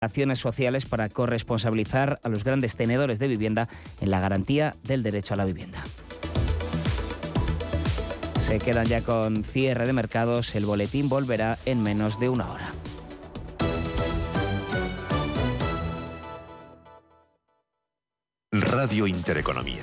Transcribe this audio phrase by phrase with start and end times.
[0.00, 3.68] acciones sociales para corresponsabilizar a los grandes tenedores de vivienda
[4.00, 5.82] en la garantía del derecho a la vivienda.
[8.40, 12.72] Se quedan ya con cierre de mercados, el boletín volverá en menos de una hora.
[18.50, 19.82] Radio Intereconomía.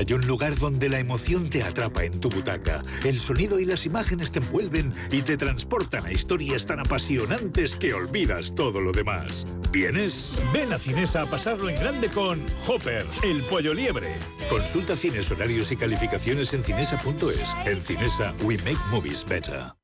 [0.00, 3.84] Hay un lugar donde la emoción te atrapa en tu butaca, el sonido y las
[3.84, 9.46] imágenes te envuelven y te transportan a historias tan apasionantes que olvidas todo lo demás.
[9.70, 10.38] ¿Vienes?
[10.54, 14.14] Ven a Cinesa a pasarlo en grande con Hopper, el pollo liebre.
[14.48, 17.50] Consulta cines, horarios y calificaciones en cinesa.es.
[17.66, 19.74] En Cinesa, we make movies better.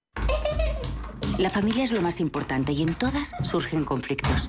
[1.37, 4.49] La familia es lo más importante y en todas surgen conflictos.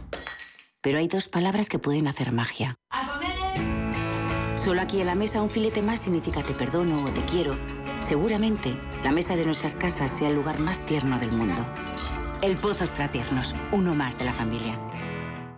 [0.79, 2.77] Pero hay dos palabras que pueden hacer magia.
[4.57, 7.55] Solo aquí en la mesa un filete más significa te perdono o te quiero.
[7.99, 11.63] Seguramente la mesa de nuestras casas sea el lugar más tierno del mundo.
[12.41, 14.77] El Pozo Tiernos, uno más de la familia.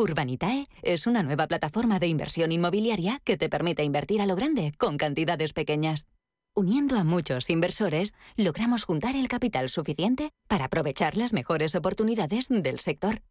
[0.00, 4.72] Urbanitae es una nueva plataforma de inversión inmobiliaria que te permite invertir a lo grande
[4.78, 6.06] con cantidades pequeñas.
[6.54, 12.78] Uniendo a muchos inversores, logramos juntar el capital suficiente para aprovechar las mejores oportunidades del
[12.78, 13.22] sector.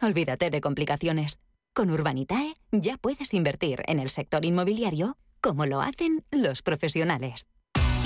[0.00, 1.40] Olvídate de complicaciones.
[1.74, 7.48] Con Urbanitae ya puedes invertir en el sector inmobiliario como lo hacen los profesionales.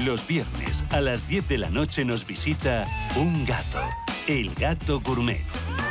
[0.02, 3.82] Los viernes a las 10 de la noche nos visita un gato,
[4.26, 5.44] el gato gourmet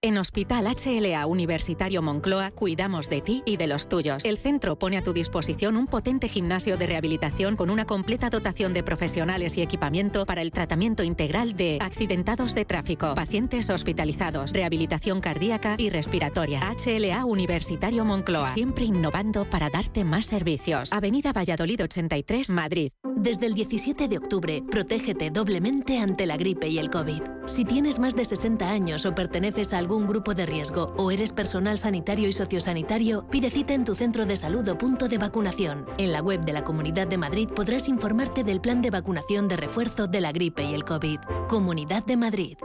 [0.00, 4.24] En Hospital HLA Universitario Moncloa cuidamos de ti y de los tuyos.
[4.24, 8.72] El centro pone a tu disposición un potente gimnasio de rehabilitación con una completa dotación
[8.74, 15.20] de profesionales y equipamiento para el tratamiento integral de accidentados de tráfico, pacientes hospitalizados, rehabilitación
[15.20, 16.60] cardíaca y respiratoria.
[16.60, 20.92] HLA Universitario Moncloa, siempre innovando para darte más servicios.
[20.92, 22.92] Avenida Valladolid 83, Madrid.
[23.20, 27.20] Desde el 17 de octubre, protégete doblemente ante la gripe y el COVID.
[27.46, 31.32] Si tienes más de 60 años o perteneces a algún grupo de riesgo o eres
[31.32, 35.84] personal sanitario y sociosanitario, pide cita en tu centro de salud o punto de vacunación.
[35.98, 39.56] En la web de la Comunidad de Madrid podrás informarte del plan de vacunación de
[39.56, 41.18] refuerzo de la gripe y el COVID.
[41.48, 42.56] Comunidad de Madrid.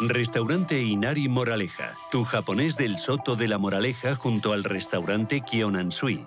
[0.00, 6.26] Restaurante Inari Moraleja, tu japonés del Soto de la Moraleja junto al restaurante Kionansui.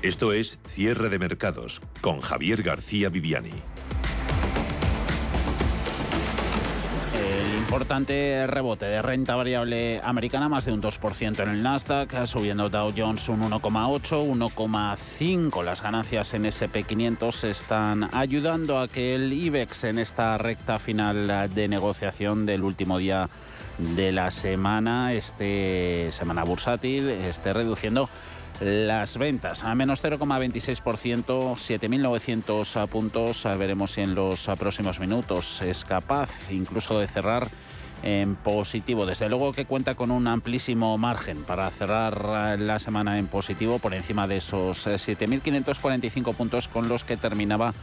[0.00, 3.50] Esto es Cierre de Mercados con Javier García Viviani.
[7.58, 12.92] Importante rebote de renta variable americana, más de un 2% en el Nasdaq, subiendo Dow
[12.96, 15.64] Jones un 1,8, 1,5.
[15.64, 21.66] Las ganancias en SP500 están ayudando a que el IBEX en esta recta final de
[21.66, 23.28] negociación del último día
[23.78, 28.08] de la semana, este semana bursátil, esté reduciendo
[28.60, 33.44] las ventas a menos 0,26%, 7.900 puntos.
[33.58, 37.48] Veremos si en los próximos minutos es capaz incluso de cerrar
[38.02, 39.06] en positivo.
[39.06, 43.94] Desde luego que cuenta con un amplísimo margen para cerrar la semana en positivo por
[43.94, 47.74] encima de esos 7.545 puntos con los que terminaba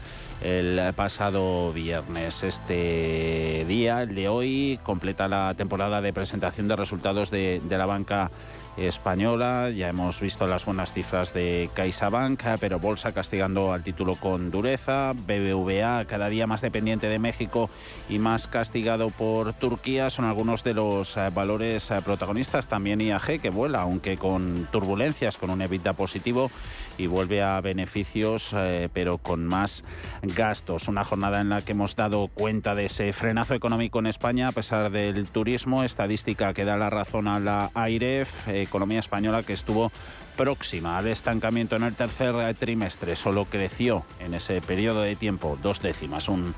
[0.41, 2.43] el pasado viernes.
[2.43, 7.85] Este día, el de hoy, completa la temporada de presentación de resultados de, de la
[7.85, 8.31] banca
[8.77, 9.69] española.
[9.69, 15.13] Ya hemos visto las buenas cifras de CaixaBank, pero Bolsa castigando al título con dureza.
[15.13, 17.69] BBVA cada día más dependiente de México
[18.09, 20.09] y más castigado por Turquía.
[20.09, 22.67] Son algunos de los eh, valores eh, protagonistas.
[22.67, 26.51] También IAG que vuela, aunque con turbulencias, con un EBITDA positivo
[26.97, 29.83] y vuelve a beneficios, eh, pero con más
[30.21, 30.87] gastos.
[30.87, 34.51] Una jornada en la que hemos dado cuenta de ese frenazo económico en España a
[34.51, 35.83] pesar del turismo.
[35.83, 39.91] Estadística que da la razón a la AIREF, economía española que estuvo
[40.35, 43.15] próxima al estancamiento en el tercer trimestre.
[43.15, 46.55] Solo creció en ese periodo de tiempo dos décimas, un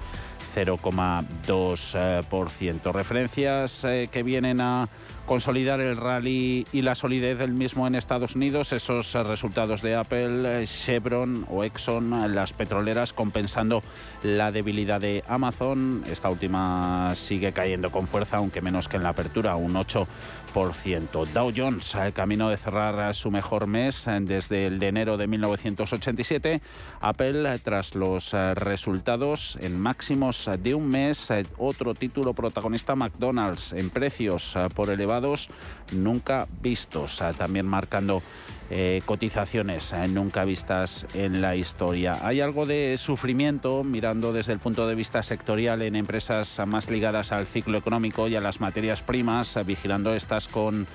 [0.55, 2.91] 0,2%.
[2.91, 4.89] Referencias eh, que vienen a
[5.27, 10.65] consolidar el rally y la solidez del mismo en Estados Unidos, esos resultados de Apple,
[10.65, 13.83] Chevron o Exxon, las petroleras compensando
[14.23, 16.01] la debilidad de Amazon.
[16.09, 20.07] Esta última sigue cayendo con fuerza, aunque menos que en la apertura, un 8%.
[20.53, 26.61] Dow Jones, al camino de cerrar su mejor mes desde el de enero de 1987.
[27.01, 34.55] Apple, tras los resultados en máximos de un mes, otro título protagonista McDonald's en precios
[34.75, 35.49] por elevados
[35.91, 38.21] nunca vistos, también marcando
[38.69, 42.19] eh, cotizaciones eh, nunca vistas en la historia.
[42.21, 47.31] Hay algo de sufrimiento mirando desde el punto de vista sectorial en empresas más ligadas
[47.31, 50.87] al ciclo económico y a las materias primas, vigilando estas con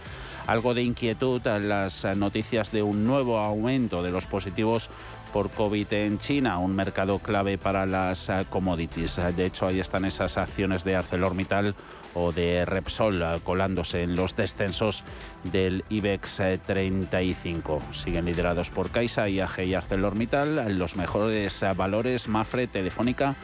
[0.46, 4.90] algo de inquietud las noticias de un nuevo aumento de los positivos
[5.32, 9.20] por COVID en China, un mercado clave para las commodities.
[9.36, 11.74] De hecho, ahí están esas acciones de ArcelorMittal
[12.14, 15.04] o de Repsol eh, colándose en los descensos
[15.44, 17.78] del IBEX 35.
[17.78, 20.78] Eh, Siguen liderados por Caixa, IAG y ArcelorMittal.
[20.78, 23.34] Los mejores eh, valores Mafre, Telefónica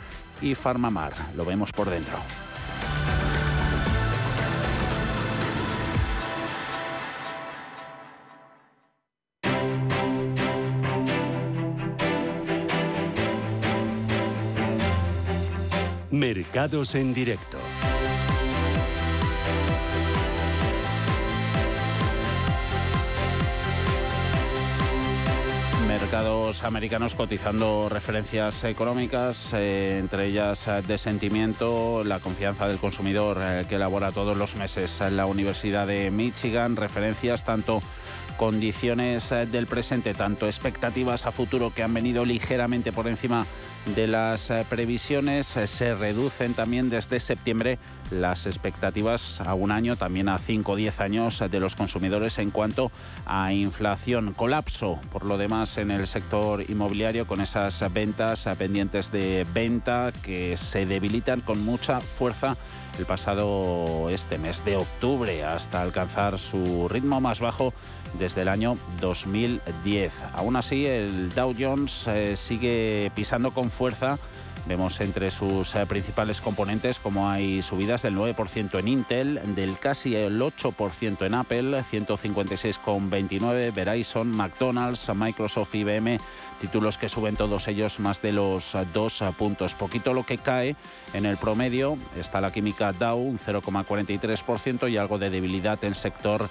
[0.41, 1.13] y Farmamar.
[1.37, 2.19] Lo vemos por dentro.
[16.39, 17.59] Mercados en directo.
[25.89, 33.39] mercados americanos cotizando referencias económicas, eh, entre ellas eh, de sentimiento, la confianza del consumidor
[33.41, 37.83] eh, que elabora todos los meses en la Universidad de Michigan, referencias tanto
[38.39, 43.45] condiciones del presente, tanto expectativas a futuro que han venido ligeramente por encima
[43.95, 47.79] de las previsiones, se reducen también desde septiembre
[48.11, 52.51] las expectativas a un año, también a 5 o 10 años de los consumidores en
[52.51, 52.93] cuanto
[53.27, 54.33] a inflación.
[54.35, 60.57] Colapso, por lo demás, en el sector inmobiliario con esas ventas pendientes de venta que
[60.57, 62.57] se debilitan con mucha fuerza
[62.99, 67.73] el pasado este mes de octubre hasta alcanzar su ritmo más bajo
[68.15, 70.13] desde el año 2010.
[70.35, 74.19] Aún así, el Dow Jones eh, sigue pisando con fuerza
[74.69, 80.15] Vemos entre sus eh, principales componentes como hay subidas del 9% en Intel, del casi
[80.15, 86.19] el 8% en Apple, 156,29, Verizon, McDonald's, Microsoft, IBM,
[86.61, 89.75] títulos que suben todos ellos más de los dos puntos.
[89.75, 90.77] Poquito lo que cae
[91.15, 96.47] en el promedio está la química Dow, un 0,43% y algo de debilidad en sector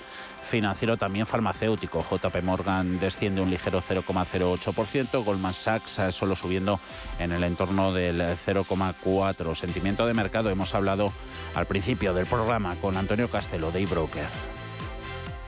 [0.48, 2.04] financiero también farmacéutico.
[2.10, 6.80] JP Morgan desciende un ligero 0,08%, Goldman Sachs eh, solo subiendo
[7.20, 9.56] en el entorno del 0,4%.
[9.56, 11.12] Sentimiento de mercado, hemos hablado
[11.56, 14.28] al principio del programa con Antonio Castelo de eBroker.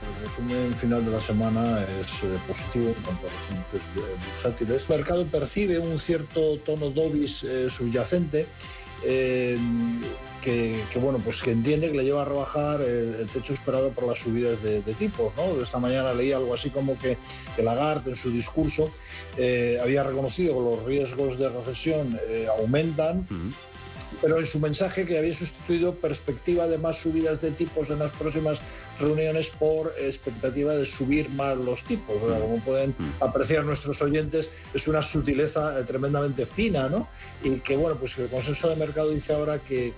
[0.02, 4.16] El resumen final de la semana es eh, positivo en cuanto a los índices eh,
[4.26, 4.82] bursátiles.
[4.88, 8.46] El mercado percibe un cierto tono dovish subyacente
[9.02, 14.18] que, bueno, pues que entiende que le lleva a rebajar el, techo esperado por las
[14.18, 15.34] subidas de, tipos.
[15.36, 15.60] ¿no?
[15.62, 17.18] Esta mañana leí algo así como que,
[17.56, 18.90] que Lagarde en su discurso
[19.36, 23.26] eh, había reconocido que los riesgos de recesión eh, aumentan.
[24.20, 28.12] Pero en su mensaje que había sustituido perspectiva de más subidas de tipos en las
[28.12, 28.60] próximas
[28.98, 32.16] reuniones por expectativa de subir más los tipos.
[32.20, 33.22] como pueden mm.
[33.22, 37.08] apreciar nuestros oyentes, es una sutileza eh, tremendamente fina, ¿no?
[37.42, 39.94] Y que, bueno, pues el consenso de mercado dice ahora que,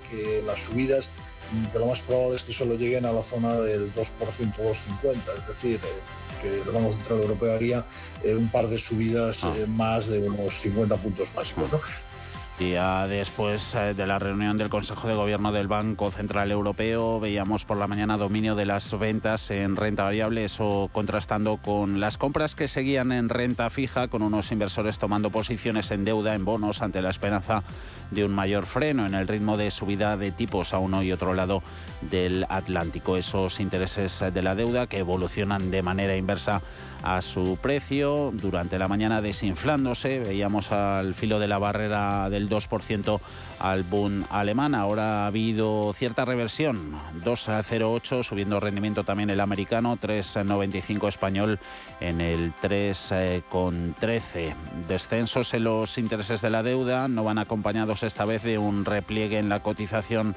[0.47, 1.11] las subidas
[1.53, 5.17] mm, que lo más probable es que solo lleguen a la zona del 2%, 2,50,
[5.41, 7.87] es decir, eh, que el Banco Central Europeo haría
[8.23, 9.55] eh, un par de subidas ah.
[9.69, 11.71] más de unos 50 puntos básicos.
[11.71, 11.81] ¿no?
[12.59, 17.65] Día después eh, de la reunión del Consejo de Gobierno del Banco Central Europeo, veíamos
[17.65, 22.55] por la mañana dominio de las ventas en renta variable, eso contrastando con las compras
[22.55, 27.01] que seguían en renta fija, con unos inversores tomando posiciones en deuda, en bonos, ante
[27.01, 27.65] la esperanza
[28.11, 31.33] de un mayor freno en el ritmo de subida de tipos a uno y otro
[31.33, 31.63] lado
[32.03, 33.17] del Atlántico.
[33.17, 36.61] Esos intereses de la deuda que evolucionan de manera inversa
[37.03, 40.21] a su precio durante la mañana desinflándose.
[40.21, 43.21] Veíamos al filo de la barrera del 2%
[43.61, 44.75] al Bund alemán.
[44.75, 46.93] Ahora ha habido cierta reversión.
[47.23, 51.59] 2,08 subiendo rendimiento también el americano, 3,95 español
[52.01, 54.55] en el 3,13.
[54.89, 59.39] Descensos en los intereses de la deuda no van acompañados esta vez de un repliegue
[59.39, 60.37] en la cotización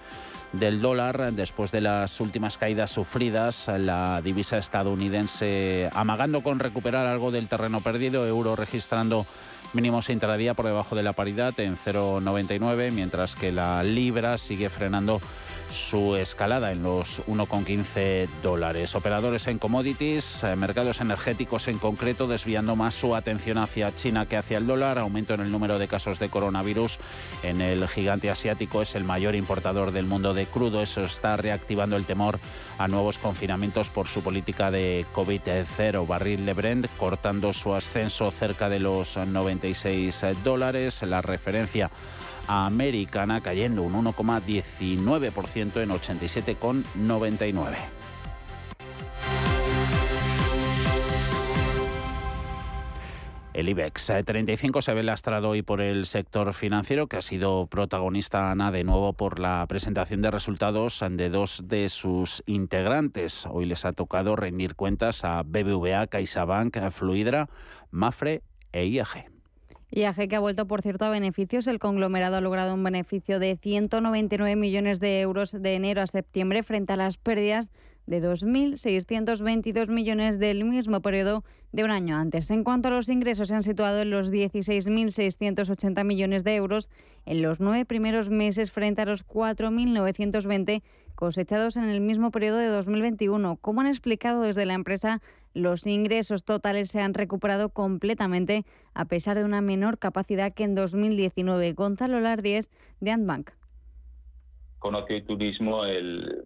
[0.53, 7.31] del dólar después de las últimas caídas sufridas, la divisa estadounidense amagando con recuperar algo
[7.31, 9.25] del terreno perdido, euro registrando
[9.73, 15.19] mínimos intradía por debajo de la paridad en 0,99, mientras que la libra sigue frenando
[15.69, 18.95] su escalada en los 1,15 dólares.
[18.95, 24.37] Operadores en commodities, eh, mercados energéticos en concreto, desviando más su atención hacia China que
[24.37, 24.99] hacia el dólar.
[24.99, 26.99] Aumento en el número de casos de coronavirus
[27.43, 28.81] en el gigante asiático.
[28.81, 30.81] Es el mayor importador del mundo de crudo.
[30.81, 32.39] Eso está reactivando el temor
[32.77, 36.07] a nuevos confinamientos por su política de COVID-0.
[36.07, 41.01] Barril de Brent cortando su ascenso cerca de los 96 dólares.
[41.03, 41.89] La referencia
[42.47, 47.75] americana cayendo un 1,19% en 87,99.
[53.55, 58.51] El IBEX 35 se ve lastrado hoy por el sector financiero, que ha sido protagonista,
[58.51, 63.47] Ana, de nuevo por la presentación de resultados de dos de sus integrantes.
[63.49, 67.47] Hoy les ha tocado rendir cuentas a BBVA, CaixaBank, Fluidra,
[67.91, 69.34] Mafre e IAG.
[69.91, 71.67] IAG que ha vuelto, por cierto, a beneficios.
[71.67, 76.63] El conglomerado ha logrado un beneficio de 199 millones de euros de enero a septiembre
[76.63, 77.71] frente a las pérdidas
[78.07, 82.51] de 2.622 millones del mismo periodo de un año antes.
[82.51, 86.89] En cuanto a los ingresos, se han situado en los 16.680 millones de euros
[87.25, 90.83] en los nueve primeros meses frente a los 4.920
[91.15, 93.57] cosechados en el mismo periodo de 2021.
[93.57, 95.21] Como han explicado desde la empresa,
[95.55, 100.75] los ingresos totales se han recuperado completamente a pesar de una menor capacidad que en
[100.75, 101.73] 2019.
[101.73, 102.69] Gonzalo Lardies,
[102.99, 103.51] de Antbank
[104.85, 105.81] con ocio y turismo,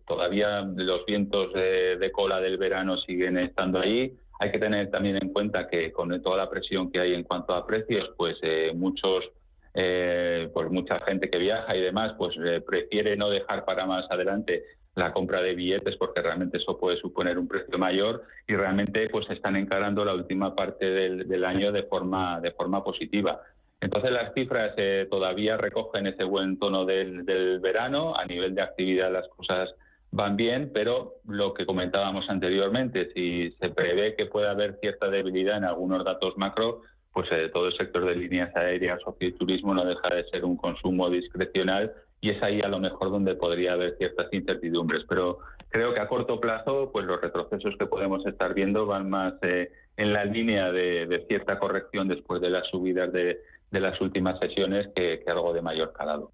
[0.08, 4.16] todavía los vientos de, cola del verano siguen estando ahí.
[4.40, 7.54] Hay que tener también en cuenta que con toda la presión que hay en cuanto
[7.54, 9.26] a precios, pues eh, muchos,
[9.74, 14.10] eh, pues mucha gente que viaja y demás, pues eh, prefiere no dejar para más
[14.10, 14.64] adelante
[15.00, 19.30] la compra de billetes porque realmente eso puede suponer un precio mayor y realmente pues
[19.30, 23.42] están encarando la última parte del, del año de forma de forma positiva.
[23.82, 27.24] Entonces las cifras eh, todavía recogen ese buen tono del,
[27.60, 28.16] verano.
[28.16, 29.70] A nivel de actividad las cosas
[30.12, 35.58] van bien, pero lo que comentábamos anteriormente, si se prevé que pueda haber cierta debilidad
[35.58, 36.82] en algunos datos macro,
[37.14, 40.58] pues eh, todo el sector de líneas aéreas, o turismo no deja de ser un
[40.58, 45.04] consumo discrecional y es ahí a lo mejor donde podría haber ciertas incertidumbres.
[45.08, 49.34] Pero creo que a corto plazo, pues los retrocesos que podemos estar viendo van más
[49.42, 53.40] eh, en la línea de cierta corrección después de las subidas de,
[53.72, 56.32] de las últimas sesiones que, algo de mayor calado.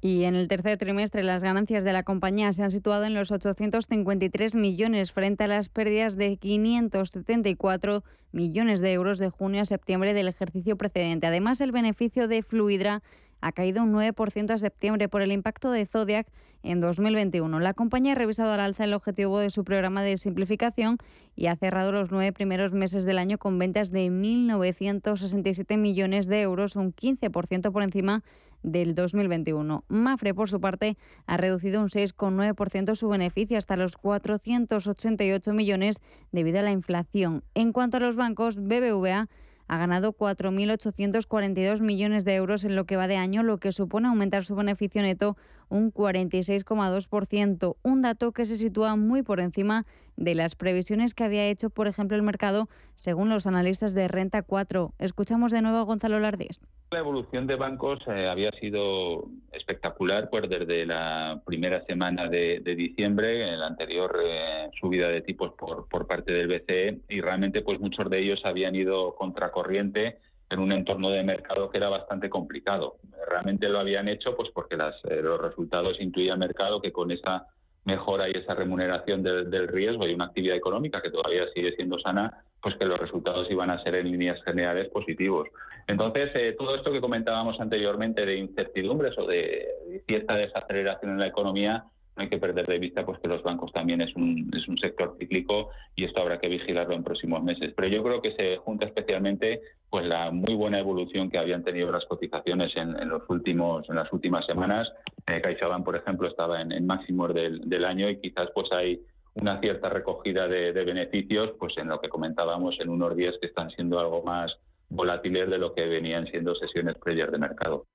[0.00, 3.32] Y en el tercer trimestre las ganancias de la compañía se han situado en los
[3.32, 10.14] 853 millones frente a las pérdidas de 574 millones de euros de junio a septiembre
[10.14, 11.26] del ejercicio precedente.
[11.26, 13.02] Además, el beneficio de Fluidra
[13.40, 16.26] ha caído un 9% a septiembre por el impacto de Zodiac
[16.62, 17.60] en 2021.
[17.60, 20.98] La compañía ha revisado al alza el objetivo de su programa de simplificación
[21.36, 26.42] y ha cerrado los nueve primeros meses del año con ventas de 1.967 millones de
[26.42, 28.22] euros, un 15% por encima
[28.62, 29.84] del 2021.
[29.88, 36.00] Mafre, por su parte, ha reducido un 6,9% su beneficio hasta los 488 millones
[36.32, 37.44] debido a la inflación.
[37.54, 39.28] En cuanto a los bancos, BBVA
[39.68, 44.08] ha ganado 4.842 millones de euros en lo que va de año, lo que supone
[44.08, 45.36] aumentar su beneficio neto
[45.68, 51.46] un 46,2%, un dato que se sitúa muy por encima de las previsiones que había
[51.46, 54.92] hecho, por ejemplo, el mercado, según los analistas de Renta 4.
[54.98, 56.60] Escuchamos de nuevo a Gonzalo Lardés.
[56.90, 63.52] La evolución de bancos eh, había sido espectacular pues desde la primera semana de, diciembre,
[63.52, 67.78] en la anterior eh, subida de tipos por, por parte del BCE, y realmente pues
[67.78, 70.18] muchos de ellos habían ido contracorriente
[70.50, 72.96] en un entorno de mercado que era bastante complicado.
[73.28, 77.10] Realmente lo habían hecho pues porque las, eh, los resultados intuía el mercado que con
[77.10, 77.46] esa
[77.84, 82.44] mejora y esa remuneración del, riesgo y una actividad económica que todavía sigue siendo sana,
[82.60, 85.48] pues que los resultados iban a ser en líneas generales positivos.
[85.86, 91.28] Entonces, eh, todo esto que comentábamos anteriormente de incertidumbres o de cierta desaceleración en la
[91.28, 91.84] economía,
[92.18, 94.76] no hay que perder de vista pues que los bancos también es un, es un
[94.76, 97.72] sector cíclico y esto habrá que vigilarlo en próximos meses.
[97.76, 101.92] Pero yo creo que se junta especialmente pues la muy buena evolución que habían tenido
[101.92, 104.92] las cotizaciones en, los últimos en las últimas semanas.
[105.28, 109.00] Eh, CaixaBank, por ejemplo, estaba en, máximos del, año y quizás pues hay
[109.34, 113.70] una cierta recogida de, beneficios, pues en lo que comentábamos en unos días que están
[113.70, 114.52] siendo algo más
[114.88, 117.86] volátiles de lo que venían siendo sesiones previas de mercado.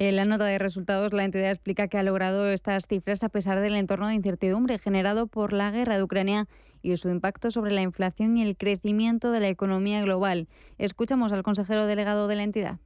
[0.00, 3.60] En la nota de resultados, la entidad explica que ha logrado estas cifras a pesar
[3.60, 6.46] del entorno de incertidumbre generado por la guerra de Ucrania
[6.82, 10.46] y su impacto sobre la inflación y el crecimiento de la economía global.
[10.78, 12.78] Escuchamos al consejero delegado de la entidad.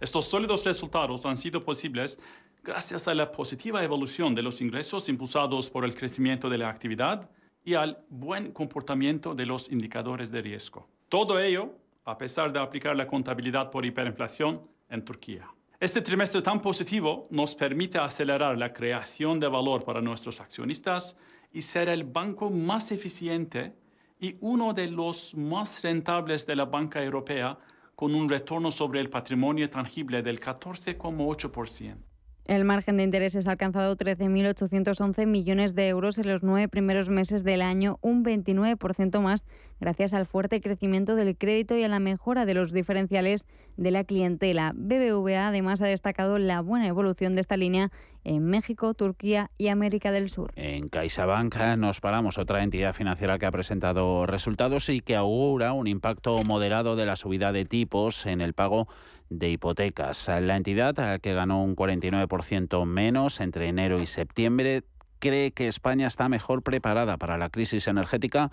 [0.00, 2.18] Estos sólidos resultados han sido posibles
[2.62, 7.30] gracias a la positiva evolución de los ingresos impulsados por el crecimiento de la actividad
[7.66, 10.88] y al buen comportamiento de los indicadores de riesgo.
[11.10, 11.74] Todo ello
[12.06, 15.50] a pesar de aplicar la contabilidad por hiperinflación en Turquía.
[15.80, 21.16] Este trimestre tan positivo nos permite acelerar la creación de valor para nuestros accionistas
[21.52, 23.74] y ser el banco más eficiente
[24.20, 27.58] y uno de los más rentables de la banca europea
[27.96, 32.13] con un retorno sobre el patrimonio tangible del 14,8%.
[32.46, 37.42] El margen de intereses ha alcanzado 13.811 millones de euros en los nueve primeros meses
[37.42, 39.46] del año, un 29% más,
[39.80, 43.46] gracias al fuerte crecimiento del crédito y a la mejora de los diferenciales
[43.78, 44.72] de la clientela.
[44.74, 47.90] BBVA además ha destacado la buena evolución de esta línea
[48.24, 50.52] en México, Turquía y América del Sur.
[50.56, 55.72] En CaixaBank eh, nos paramos, otra entidad financiera que ha presentado resultados y que augura
[55.72, 58.86] un impacto moderado de la subida de tipos en el pago
[59.30, 60.28] de hipotecas.
[60.28, 64.82] La entidad, eh, que ganó un 49% menos entre enero y septiembre,
[65.18, 68.52] cree que España está mejor preparada para la crisis energética.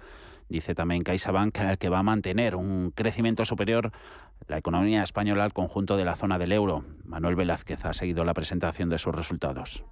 [0.50, 3.92] Dice también CaixaBank eh, que va a mantener un crecimiento superior
[4.48, 6.84] la economía española al conjunto de la zona del euro.
[7.06, 9.84] Manuel Velázquez ha seguido la presentación de sus resultados.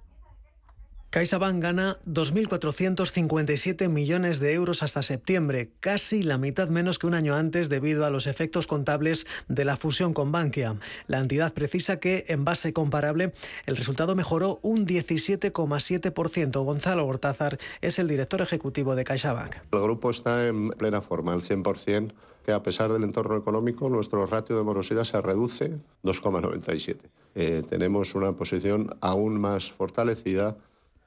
[1.10, 7.34] CaixaBank gana 2.457 millones de euros hasta septiembre, casi la mitad menos que un año
[7.34, 10.76] antes debido a los efectos contables de la fusión con Bankia.
[11.08, 13.32] La entidad precisa que, en base comparable,
[13.66, 16.64] el resultado mejoró un 17,7%.
[16.64, 19.56] Gonzalo Gortázar es el director ejecutivo de CaixaBank.
[19.72, 22.12] El grupo está en plena forma, al 100%
[22.44, 25.72] que a pesar del entorno económico, nuestro ratio de morosidad se reduce
[26.04, 27.10] 2,97.
[27.34, 30.56] Eh, tenemos una posición aún más fortalecida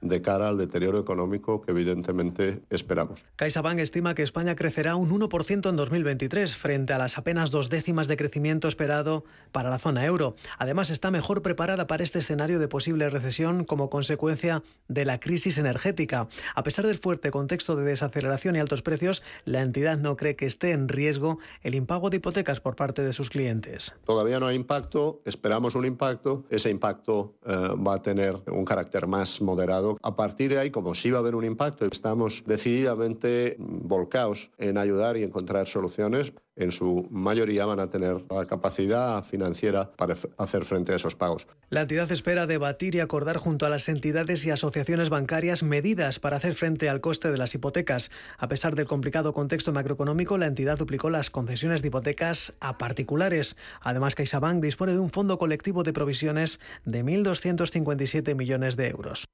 [0.03, 3.25] de cara al deterioro económico que evidentemente esperamos.
[3.37, 8.07] CaixaBank estima que España crecerá un 1% en 2023 frente a las apenas dos décimas
[8.07, 10.35] de crecimiento esperado para la zona euro.
[10.57, 15.57] Además está mejor preparada para este escenario de posible recesión como consecuencia de la crisis
[15.57, 16.27] energética.
[16.55, 20.45] A pesar del fuerte contexto de desaceleración y altos precios, la entidad no cree que
[20.45, 23.93] esté en riesgo el impago de hipotecas por parte de sus clientes.
[24.05, 26.45] Todavía no hay impacto, esperamos un impacto.
[26.49, 30.95] Ese impacto eh, va a tener un carácter más moderado a partir de ahí, como
[30.95, 36.33] sí va a haber un impacto, estamos decididamente volcados en ayudar y encontrar soluciones.
[36.55, 41.47] En su mayoría van a tener la capacidad financiera para hacer frente a esos pagos.
[41.69, 46.37] La entidad espera debatir y acordar junto a las entidades y asociaciones bancarias medidas para
[46.37, 48.11] hacer frente al coste de las hipotecas.
[48.37, 53.57] A pesar del complicado contexto macroeconómico, la entidad duplicó las concesiones de hipotecas a particulares.
[53.81, 59.25] Además, CaixaBank dispone de un fondo colectivo de provisiones de 1.257 millones de euros.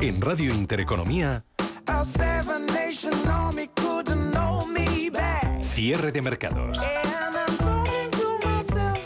[0.00, 1.44] En Radio Intereconomía.
[5.60, 6.78] Cierre de mercados.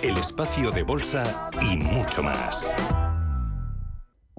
[0.02, 2.68] El espacio de bolsa y mucho más.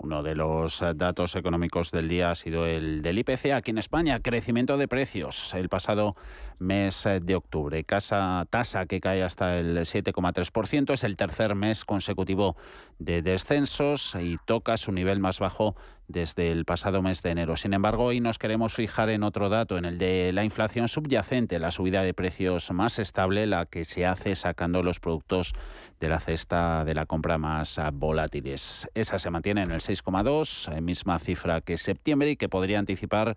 [0.03, 3.77] Uno de los eh, datos económicos del día ha sido el del IPC aquí en
[3.77, 6.17] España, crecimiento de precios el pasado
[6.59, 7.85] mes eh, de octubre.
[7.85, 12.57] Casa, tasa que cae hasta el 7,3%, es el tercer mes consecutivo
[12.99, 17.55] de descensos y toca su nivel más bajo desde el pasado mes de enero.
[17.55, 21.59] Sin embargo, hoy nos queremos fijar en otro dato, en el de la inflación subyacente,
[21.59, 25.53] la subida de precios más estable, la que se hace sacando los productos
[25.99, 28.87] de la cesta de la compra más volátiles.
[28.93, 33.35] Esa se mantiene en el 6,2, misma cifra que septiembre y que podría anticipar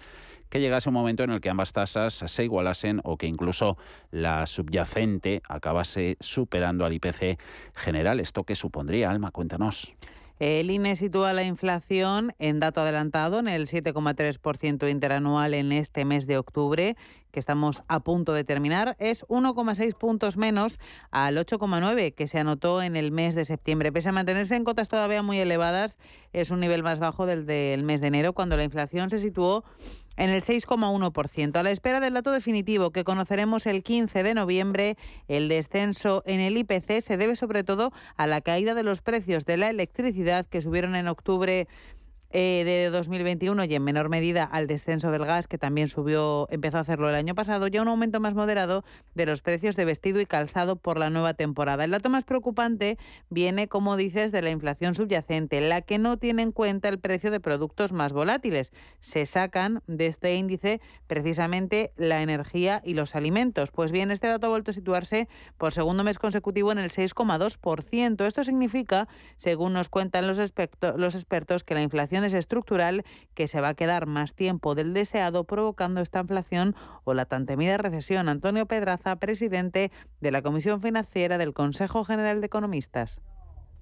[0.48, 3.76] que llegase un momento en el que ambas tasas se igualasen o que incluso
[4.10, 7.38] la subyacente acabase superando al IPC
[7.74, 8.20] general.
[8.20, 9.30] ¿Esto qué supondría, Alma?
[9.30, 9.92] Cuéntanos.
[10.38, 16.26] El INE sitúa la inflación en dato adelantado en el 7,3% interanual en este mes
[16.26, 16.94] de octubre,
[17.30, 18.96] que estamos a punto de terminar.
[18.98, 20.78] Es 1,6 puntos menos
[21.10, 23.92] al 8,9 que se anotó en el mes de septiembre.
[23.92, 25.96] Pese a mantenerse en cotas todavía muy elevadas,
[26.34, 29.64] es un nivel más bajo del del mes de enero, cuando la inflación se situó
[30.16, 31.56] en el 6,1%.
[31.56, 34.96] A la espera del dato definitivo que conoceremos el 15 de noviembre,
[35.28, 39.44] el descenso en el IPC se debe sobre todo a la caída de los precios
[39.44, 41.68] de la electricidad que subieron en octubre
[42.30, 46.78] eh, de 2021 y en menor medida al descenso del gas, que también subió, empezó
[46.78, 48.84] a hacerlo el año pasado, ya un aumento más moderado
[49.14, 51.84] de los precios de vestido y calzado por la nueva temporada.
[51.84, 52.98] El dato más preocupante
[53.30, 57.30] viene, como dices, de la inflación subyacente, la que no tiene en cuenta el precio
[57.30, 58.72] de productos más volátiles.
[59.00, 63.70] Se sacan de este índice precisamente la energía y los alimentos.
[63.70, 68.26] Pues bien, este dato ha vuelto a situarse por segundo mes consecutivo en el 6,2%.
[68.26, 70.38] Esto significa, según nos cuentan los,
[70.96, 74.94] los expertos, que la inflación es estructural que se va a quedar más tiempo del
[74.94, 76.74] deseado, provocando esta inflación
[77.04, 78.28] o la tan temida recesión.
[78.28, 83.20] Antonio Pedraza, presidente de la Comisión Financiera del Consejo General de Economistas.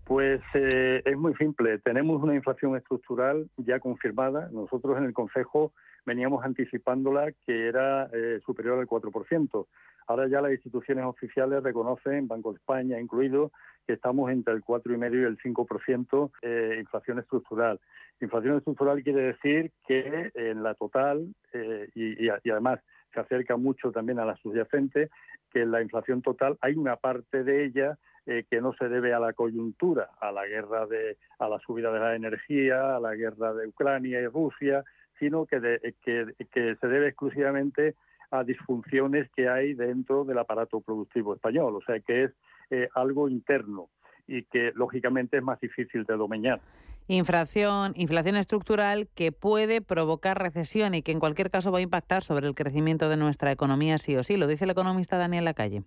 [0.04, 1.78] Pues eh, es muy simple.
[1.78, 4.48] Tenemos una inflación estructural ya confirmada.
[4.52, 5.72] Nosotros en el Consejo
[6.04, 9.66] veníamos anticipándola que era eh, superior al 4%.
[10.06, 13.52] Ahora ya las instituciones oficiales reconocen, Banco de España incluido,
[13.86, 17.80] que estamos entre el 4,5 y el 5% eh, inflación estructural.
[18.20, 22.80] Inflación estructural quiere decir que en la total, eh, y, además
[23.12, 25.08] se acerca mucho también a la subyacente,
[25.50, 29.12] que en la inflación total hay una parte de ella eh, que no se debe
[29.12, 33.14] a la coyuntura, a la guerra de, a la subida de la energía, a la
[33.14, 34.82] guerra de Ucrania y Rusia,
[35.18, 35.60] sino que,
[36.02, 37.94] que, se debe exclusivamente
[38.30, 42.30] a disfunciones que hay dentro del aparato productivo español, o sea que es
[42.70, 43.90] eh, algo interno
[44.26, 46.60] y que lógicamente es más difícil de dominar.
[47.06, 52.22] Inflación, inflación estructural que puede provocar recesión y que en cualquier caso va a impactar
[52.22, 55.82] sobre el crecimiento de nuestra economía sí o sí, lo dice el economista Daniel Lacalle.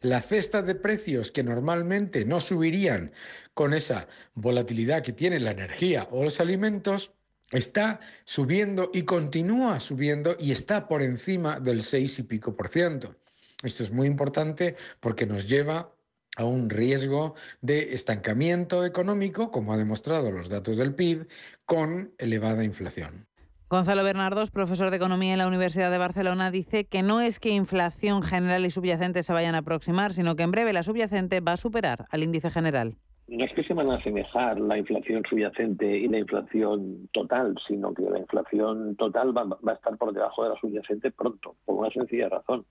[0.00, 3.12] La cesta de precios que normalmente no subirían
[3.54, 7.12] con esa volatilidad que tiene la energía o los alimentos
[7.50, 13.16] está subiendo y continúa subiendo y está por encima del 6 y pico por ciento.
[13.62, 15.94] Esto es muy importante porque nos lleva
[16.36, 21.28] a un riesgo de estancamiento económico, como ha demostrado los datos del PIB,
[21.64, 23.26] con elevada inflación.
[23.74, 27.48] Gonzalo Bernardos, profesor de Economía en la Universidad de Barcelona, dice que no es que
[27.48, 31.54] inflación general y subyacente se vayan a aproximar, sino que en breve la subyacente va
[31.54, 32.94] a superar al índice general.
[33.26, 37.92] No es que se van a asemejar la inflación subyacente y la inflación total, sino
[37.92, 41.74] que la inflación total va, va a estar por debajo de la subyacente pronto, por
[41.74, 42.64] una sencilla razón,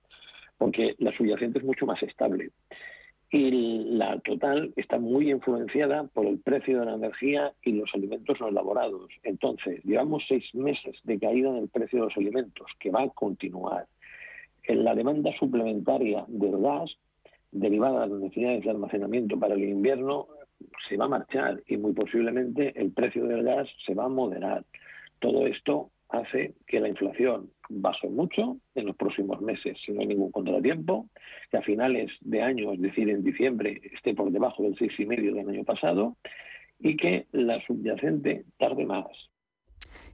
[0.57, 2.51] porque la subyacente es mucho más estable
[3.33, 3.49] y
[3.95, 8.49] la total está muy influenciada por el precio de la energía y los alimentos no
[8.49, 9.09] elaborados.
[9.23, 13.09] Entonces, llevamos seis meses de caída en el precio de los alimentos, que va a
[13.09, 13.87] continuar.
[14.65, 16.95] En la demanda suplementaria del gas,
[17.51, 20.27] derivada de las necesidades de almacenamiento para el invierno,
[20.87, 24.63] se va a marchar y muy posiblemente el precio del gas se va a moderar.
[25.17, 30.07] Todo esto hace que la inflación baje mucho en los próximos meses, si no hay
[30.07, 31.09] ningún contratiempo,
[31.49, 35.49] que a finales de año, es decir, en diciembre, esté por debajo del 6,5 del
[35.49, 36.17] año pasado
[36.79, 39.07] y que la subyacente tarde más.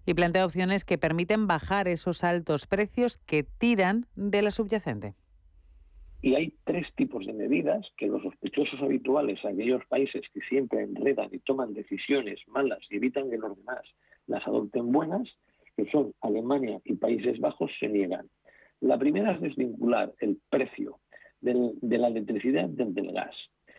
[0.05, 5.15] Y plantea opciones que permiten bajar esos altos precios que tiran de la subyacente.
[6.21, 11.29] Y hay tres tipos de medidas que los sospechosos habituales, aquellos países que siempre enredan
[11.31, 13.81] y toman decisiones malas y evitan que los demás
[14.27, 15.29] las adopten buenas,
[15.79, 18.27] que son Alemania y Países Bajos, se niegan.
[18.81, 20.99] La primera es desvincular el precio
[21.41, 23.35] de la electricidad del gas.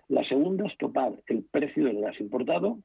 [0.08, 2.78] La segunda es topar el precio del gas importado.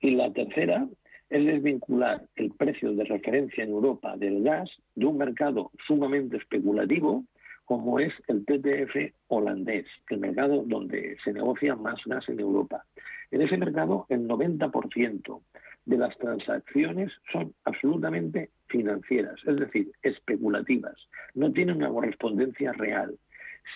[0.00, 0.88] Y la tercera
[1.28, 7.24] es desvincular el precio de referencia en Europa del gas de un mercado sumamente especulativo
[7.64, 12.84] como es el TTF holandés, el mercado donde se negocia más gas en Europa.
[13.30, 15.40] En ese mercado, el 90%
[15.84, 20.96] de las transacciones son absolutamente financieras, es decir, especulativas.
[21.34, 23.18] No tienen una correspondencia real.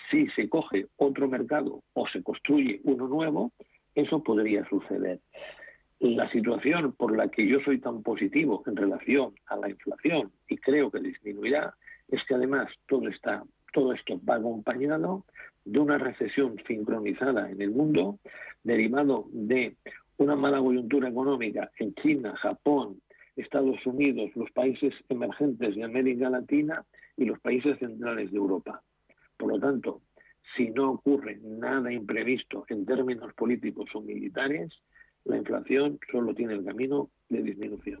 [0.09, 3.51] Si se coge otro mercado o se construye uno nuevo,
[3.93, 5.19] eso podría suceder.
[5.99, 10.57] La situación por la que yo soy tan positivo en relación a la inflación y
[10.57, 11.73] creo que disminuirá
[12.09, 13.43] es que además todo está
[13.75, 15.25] todo esto va acompañado
[15.65, 18.19] de una recesión sincronizada en el mundo,
[18.63, 19.75] derivado de
[20.17, 23.01] una mala coyuntura económica en China, Japón,
[23.35, 26.85] Estados Unidos, los países emergentes de América Latina
[27.17, 28.81] y los países centrales de Europa.
[29.37, 30.01] Por lo tanto,
[30.55, 34.71] si no ocurre nada imprevisto en términos políticos o militares,
[35.25, 37.99] la inflación solo tiene el camino de disminución.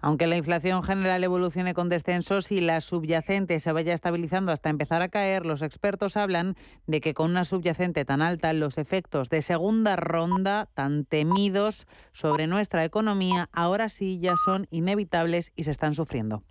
[0.00, 5.00] Aunque la inflación general evolucione con descensos y la subyacente se vaya estabilizando hasta empezar
[5.00, 6.56] a caer, los expertos hablan
[6.86, 12.46] de que con una subyacente tan alta, los efectos de segunda ronda tan temidos sobre
[12.46, 16.42] nuestra economía ahora sí ya son inevitables y se están sufriendo.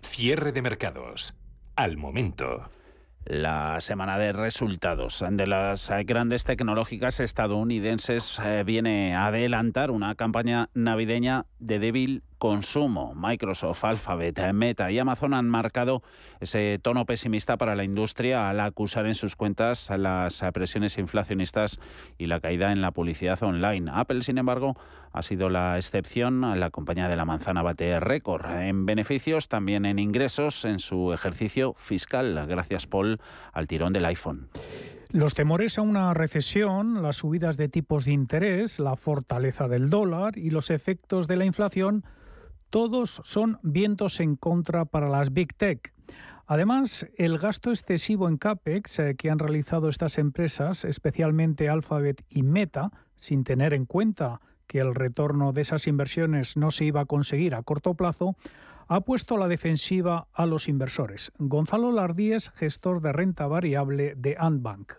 [0.00, 1.34] Cierre de mercados.
[1.76, 2.68] Al momento.
[3.24, 5.24] La semana de resultados.
[5.30, 13.14] De las grandes tecnológicas estadounidenses eh, viene a adelantar una campaña navideña de débil consumo.
[13.14, 16.02] Microsoft, Alphabet, Meta y Amazon han marcado
[16.40, 21.78] ese tono pesimista para la industria al acusar en sus cuentas las presiones inflacionistas
[22.18, 23.88] y la caída en la publicidad online.
[23.94, 24.76] Apple, sin embargo,
[25.12, 26.40] ha sido la excepción.
[26.58, 31.74] La compañía de la manzana bate récord en beneficios, también en ingresos en su ejercicio
[31.74, 32.44] fiscal.
[32.48, 33.20] Gracias, Paul,
[33.52, 34.48] al tirón del iPhone.
[35.10, 40.36] Los temores a una recesión, las subidas de tipos de interés, la fortaleza del dólar
[40.36, 42.02] y los efectos de la inflación
[42.72, 45.92] todos son vientos en contra para las Big Tech.
[46.46, 52.42] Además, el gasto excesivo en CAPEX eh, que han realizado estas empresas, especialmente Alphabet y
[52.42, 57.04] Meta, sin tener en cuenta que el retorno de esas inversiones no se iba a
[57.04, 58.36] conseguir a corto plazo,
[58.88, 61.30] ha puesto la defensiva a los inversores.
[61.38, 64.94] Gonzalo Lardíez, gestor de renta variable de Antbank.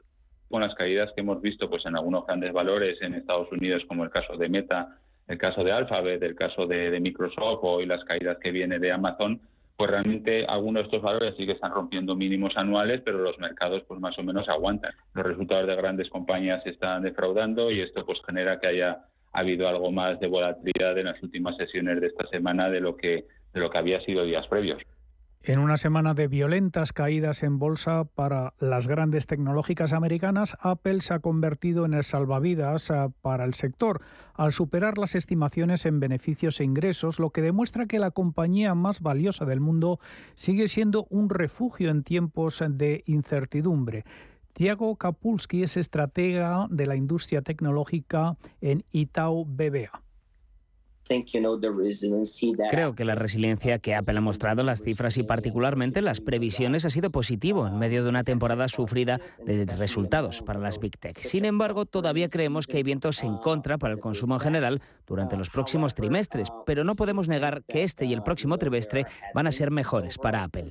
[0.47, 4.03] Con las caídas que hemos visto pues, en algunos grandes valores en Estados Unidos, como
[4.03, 8.03] el caso de Meta el caso de Alphabet, el caso de, Microsoft o y las
[8.03, 9.39] caídas que viene de Amazon,
[9.77, 13.83] pues realmente algunos de estos valores sí que están rompiendo mínimos anuales, pero los mercados
[13.87, 14.93] pues más o menos aguantan.
[15.13, 19.67] Los resultados de grandes compañías se están defraudando y esto pues genera que haya habido
[19.67, 23.59] algo más de volatilidad en las últimas sesiones de esta semana de lo que de
[23.59, 24.81] lo que había sido días previos.
[25.45, 31.15] En una semana de violentas caídas en bolsa para las grandes tecnológicas americanas, Apple se
[31.15, 33.99] ha convertido en el salvavidas eh, para el sector,
[34.35, 39.01] al superar las estimaciones en beneficios e ingresos, lo que demuestra que la compañía más
[39.01, 39.99] valiosa del mundo
[40.33, 44.05] sigue siendo un refugio en tiempos de incertidumbre.
[44.53, 50.03] Tiago Kapulski es estratega de la industria tecnológica en Itaú BBA.
[52.69, 56.89] Creo que la resiliencia que Apple ha mostrado, las cifras y particularmente las previsiones ha
[56.89, 61.13] sido positivo en medio de una temporada sufrida de resultados para las Big Tech.
[61.13, 65.37] Sin embargo, todavía creemos que hay vientos en contra para el consumo en general durante
[65.37, 69.51] los próximos trimestres, pero no podemos negar que este y el próximo trimestre van a
[69.51, 70.69] ser mejores para Apple.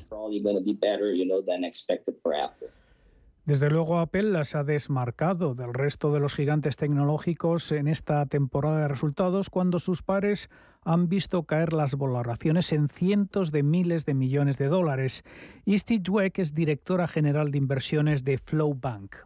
[3.45, 8.83] Desde luego Apple se ha desmarcado del resto de los gigantes tecnológicos en esta temporada
[8.83, 10.49] de resultados cuando sus pares
[10.85, 15.25] han visto caer las valoraciones en cientos de miles de millones de dólares.
[15.65, 19.17] Isti Dweck es directora general de inversiones de Flowbank.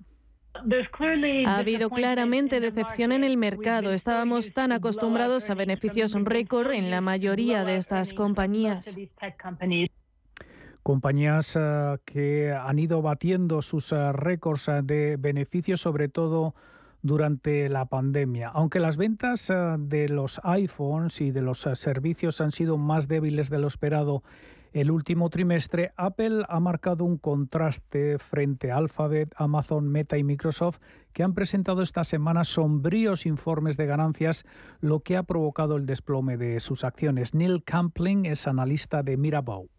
[1.45, 3.93] Ha habido claramente decepción en el mercado.
[3.93, 8.97] Estábamos tan acostumbrados a beneficios récord en la mayoría de estas compañías
[10.87, 16.55] compañías eh, que han ido batiendo sus eh, récords eh, de beneficios, sobre todo
[17.03, 18.51] durante la pandemia.
[18.51, 23.59] Aunque las ventas de los iPhones y de los servicios han sido más débiles de
[23.59, 24.22] lo esperado
[24.72, 30.79] el último trimestre, Apple ha marcado un contraste frente a Alphabet, Amazon, Meta y Microsoft,
[31.12, 34.44] que han presentado esta semana sombríos informes de ganancias,
[34.81, 37.35] lo que ha provocado el desplome de sus acciones.
[37.35, 39.76] Neil Campling es analista de Mirabaud.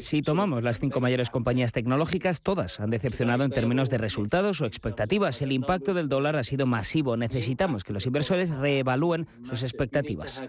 [0.00, 4.66] Si tomamos las cinco mayores compañías tecnológicas, todas han decepcionado en términos de resultados o
[4.66, 5.40] expectativas.
[5.42, 7.16] El impacto del dólar ha sido masivo.
[7.16, 10.42] Necesitamos que los inversores reevalúen sus expectativas.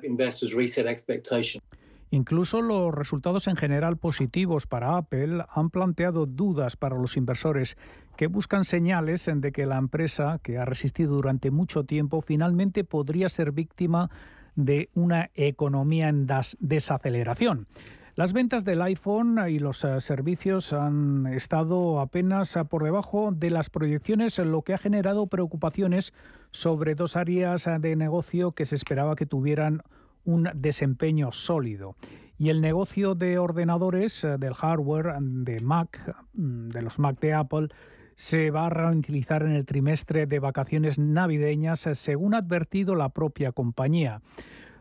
[2.10, 7.78] Incluso los resultados en general positivos para Apple han planteado dudas para los inversores
[8.16, 13.28] que buscan señales de que la empresa, que ha resistido durante mucho tiempo, finalmente podría
[13.28, 14.10] ser víctima
[14.56, 16.28] de una economía en
[16.60, 17.68] desaceleración.
[18.18, 23.52] Las ventas del iPhone y los eh, servicios han estado apenas eh, por debajo de
[23.52, 26.16] las proyecciones, lo que ha generado preocupaciones
[26.50, 29.84] sobre dos áreas eh, de negocio que se esperaba que tuvieran
[30.26, 31.96] un desempeño sólido.
[32.40, 37.68] Y el negocio de ordenadores, del hardware, de Mac, mm, de los Mac de Apple,
[38.16, 43.52] se va a ralentizar en el trimestre de vacaciones navideñas, según ha advertido la propia
[43.52, 44.24] compañía.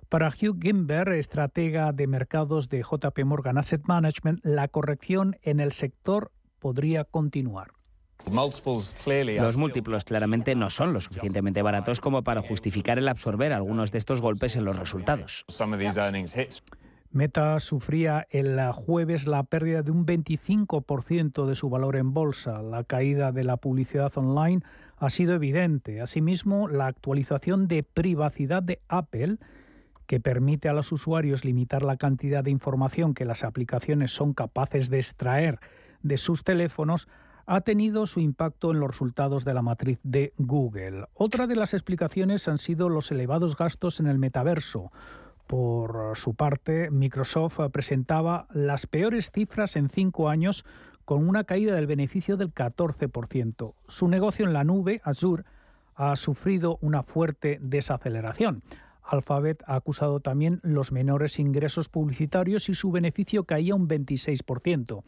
[0.09, 5.73] Para Hugh Gimber, estratega de mercados de JP Morgan Asset Management, la corrección en el
[5.73, 7.73] sector podría continuar.
[9.39, 13.99] Los múltiplos claramente no son lo suficientemente baratos como para justificar el absorber algunos de
[13.99, 15.45] estos golpes en los resultados.
[17.11, 22.63] Meta sufría el jueves la pérdida de un 25% de su valor en bolsa.
[22.63, 24.63] La caída de la publicidad online
[24.99, 26.01] ha sido evidente.
[26.01, 29.39] Asimismo, la actualización de privacidad de Apple,
[30.07, 34.91] que permite a los usuarios limitar la cantidad de información que las aplicaciones son capaces
[34.91, 35.61] de extraer
[36.03, 37.09] de sus teléfonos,
[37.47, 41.07] ha tenido su impacto en los resultados de la matriz de Google.
[41.15, 44.91] Otra de las explicaciones han sido los elevados gastos en el metaverso.
[45.47, 50.65] Por su parte, Microsoft presentaba las peores cifras en cinco años
[51.05, 53.75] con una caída del beneficio del 14%.
[53.87, 55.45] Su negocio en la nube, Azure,
[55.95, 58.63] ha sufrido una fuerte desaceleración.
[59.07, 65.03] Alphabet ha acusado también los menores ingresos publicitarios y su beneficio caía un 26%.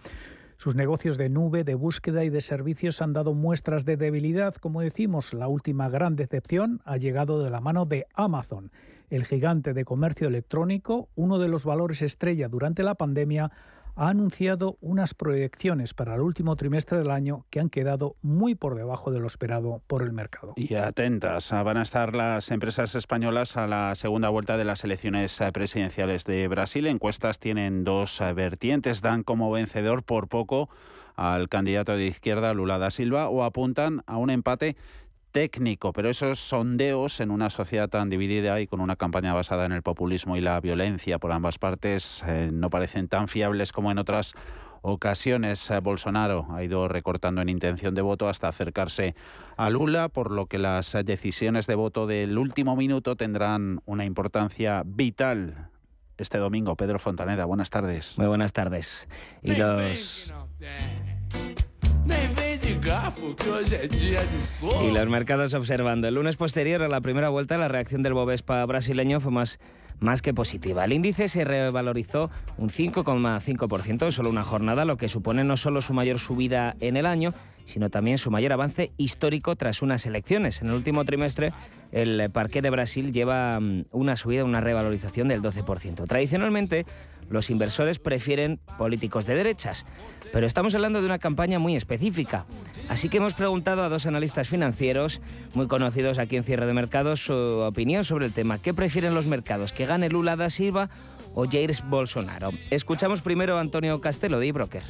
[0.56, 4.56] Sus negocios de nube, de búsqueda y de servicios han dado muestras de debilidad.
[4.56, 8.72] Como decimos, la última gran decepción ha llegado de la mano de Amazon.
[9.08, 13.52] El gigante de comercio electrónico, uno de los valores estrella durante la pandemia,
[13.98, 18.76] ha anunciado unas proyecciones para el último trimestre del año que han quedado muy por
[18.76, 20.54] debajo de lo esperado por el mercado.
[20.56, 25.40] Y atentas, van a estar las empresas españolas a la segunda vuelta de las elecciones
[25.52, 26.86] presidenciales de Brasil.
[26.86, 30.70] Encuestas tienen dos vertientes, dan como vencedor por poco
[31.16, 34.76] al candidato de izquierda Lula da Silva o apuntan a un empate
[35.30, 39.72] técnico, pero esos sondeos en una sociedad tan dividida y con una campaña basada en
[39.72, 43.98] el populismo y la violencia por ambas partes eh, no parecen tan fiables como en
[43.98, 44.34] otras
[44.82, 45.70] ocasiones.
[45.70, 49.14] Eh, Bolsonaro ha ido recortando en intención de voto hasta acercarse
[49.56, 54.82] a Lula, por lo que las decisiones de voto del último minuto tendrán una importancia
[54.84, 55.70] vital
[56.16, 56.76] este domingo.
[56.76, 58.18] Pedro Fontaneda, buenas tardes.
[58.18, 59.08] Muy buenas tardes.
[59.42, 60.34] Y los...
[64.82, 66.08] Y los mercados observando.
[66.08, 69.60] El lunes posterior a la primera vuelta, la reacción del Bovespa brasileño fue más,
[70.00, 70.84] más que positiva.
[70.84, 75.82] El índice se revalorizó un 5,5% en solo una jornada, lo que supone no solo
[75.82, 77.34] su mayor subida en el año,
[77.66, 80.62] sino también su mayor avance histórico tras unas elecciones.
[80.62, 81.52] En el último trimestre,
[81.92, 86.06] el Parque de Brasil lleva mm, una subida, una revalorización del 12%.
[86.06, 86.86] Tradicionalmente,
[87.30, 89.86] los inversores prefieren políticos de derechas.
[90.32, 92.44] Pero estamos hablando de una campaña muy específica.
[92.88, 95.20] Así que hemos preguntado a dos analistas financieros
[95.54, 98.58] muy conocidos aquí en Cierre de Mercados su opinión sobre el tema.
[98.58, 99.72] ¿Qué prefieren los mercados?
[99.72, 100.88] ¿Que gane Lula da Silva
[101.34, 102.50] o Jair Bolsonaro?
[102.70, 104.82] Escuchamos primero a Antonio Castelo de Broker.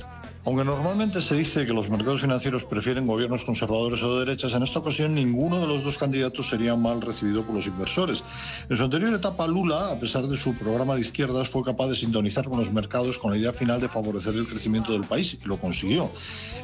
[0.49, 4.63] Aunque normalmente se dice que los mercados financieros prefieren gobiernos conservadores o de derechas, en
[4.63, 8.25] esta ocasión ninguno de los dos candidatos sería mal recibido por los inversores.
[8.71, 11.97] En su anterior etapa, Lula, a pesar de su programa de izquierdas, fue capaz de
[11.97, 15.47] sintonizar con los mercados con la idea final de favorecer el crecimiento del país y
[15.47, 16.11] lo consiguió.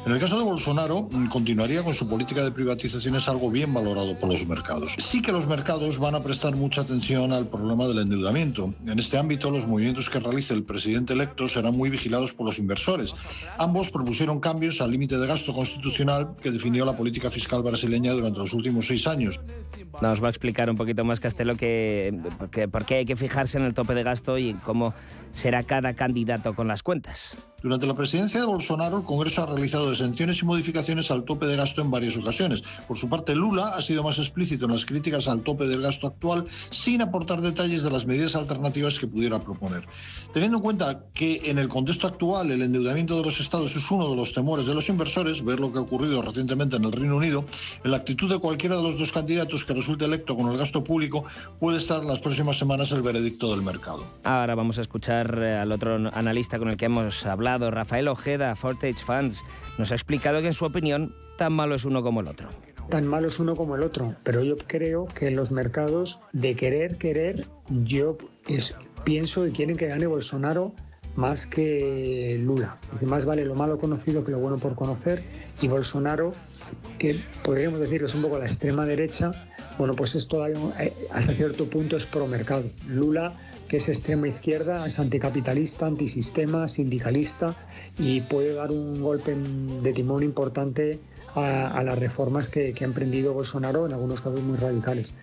[0.03, 4.17] En el caso de Bolsonaro, mm, continuaría con su política de privatizaciones algo bien valorado
[4.19, 4.95] por los mercados.
[4.97, 8.73] Sí que los mercados van a prestar mucha atención al problema del endeudamiento.
[8.87, 12.57] En este ámbito, los movimientos que realice el presidente electo serán muy vigilados por los
[12.57, 13.13] inversores
[13.75, 18.39] ambos propusieron cambios al límite de gasto constitucional que definió la política fiscal brasileña durante
[18.39, 19.37] los últimos seis años.
[20.01, 22.17] Nos va a explicar un poquito más Castelo que,
[22.51, 24.93] que por qué hay que fijarse en el tope de gasto y cómo
[25.33, 27.35] será cada candidato con las cuentas.
[27.65, 31.55] Durante la presidencia de Bolsonaro, el Congreso ha realizado exenciones y modificaciones al tope de
[31.55, 32.61] gasto en varias ocasiones.
[32.87, 36.05] Por su parte, Lula ha sido más explícito en las críticas al tope del gasto
[36.05, 39.87] actual, sin aportar detalles de las medidas alternativas que pudiera proponer.
[40.31, 44.11] Teniendo en cuenta que en el contexto actual el endeudamiento de los estados es uno
[44.11, 47.17] de los temores de los inversores, ver lo que ha ocurrido recientemente en el Reino
[47.17, 47.45] Unido,
[47.83, 50.83] en la actitud de cualquiera de los dos candidatos que resulte electo con el gasto
[50.83, 51.25] público
[51.59, 54.05] puede estar las próximas semanas el veredicto del mercado.
[54.23, 59.03] Ahora vamos a escuchar al otro analista con el que hemos hablado Rafael Ojeda, Fortage
[59.03, 59.43] Funds,
[59.77, 62.49] nos ha explicado que en su opinión tan malo es uno como el otro.
[62.89, 66.97] Tan malo es uno como el otro, pero yo creo que los mercados de querer,
[66.97, 68.17] querer, yo
[69.03, 70.73] pienso que quieren que gane Bolsonaro
[71.15, 72.77] más que Lula.
[72.89, 75.23] Porque más vale lo malo conocido que lo bueno por conocer.
[75.61, 76.33] Y Bolsonaro,
[76.99, 79.31] que podríamos decir que es un poco la extrema derecha,
[79.77, 82.63] bueno, pues es todavía eh, hasta cierto punto es pro mercado.
[82.87, 83.33] Lula
[83.67, 87.55] que es extrema izquierda, es anticapitalista, antisistema, sindicalista
[87.97, 90.99] y puede dar un golpe de timón importante
[91.35, 95.13] a, las reformas que, que, ha emprendido Bolsonaro, en algunos casos muy radicales.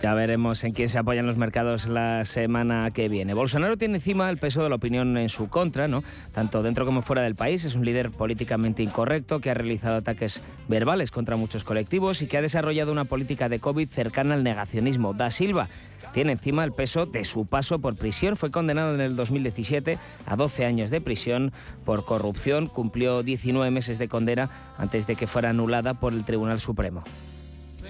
[0.00, 3.34] Ya veremos en quién se apoyan los mercados la semana que viene.
[3.34, 6.02] Bolsonaro tiene encima el peso de la opinión en su contra, ¿no?
[6.34, 7.64] Tanto dentro como fuera del país.
[7.64, 12.38] Es un líder políticamente incorrecto que ha realizado ataques verbales contra muchos colectivos y que
[12.38, 15.12] ha desarrollado una política de COVID cercana al negacionismo.
[15.12, 15.68] Da Silva
[16.12, 18.36] tiene encima el peso de su paso por prisión.
[18.36, 21.52] Fue condenado en el 2017 a 12 años de prisión
[21.84, 22.66] por corrupción.
[22.66, 27.02] Cumplió 19 meses de condena antes de que fuera anulada por el Tribunal Supremo.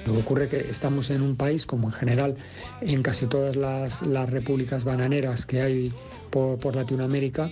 [0.07, 2.37] Lo que ocurre es que estamos en un país, como en general
[2.81, 5.93] en casi todas las, repúblicas bananeras que hay
[6.31, 7.51] por Latinoamérica,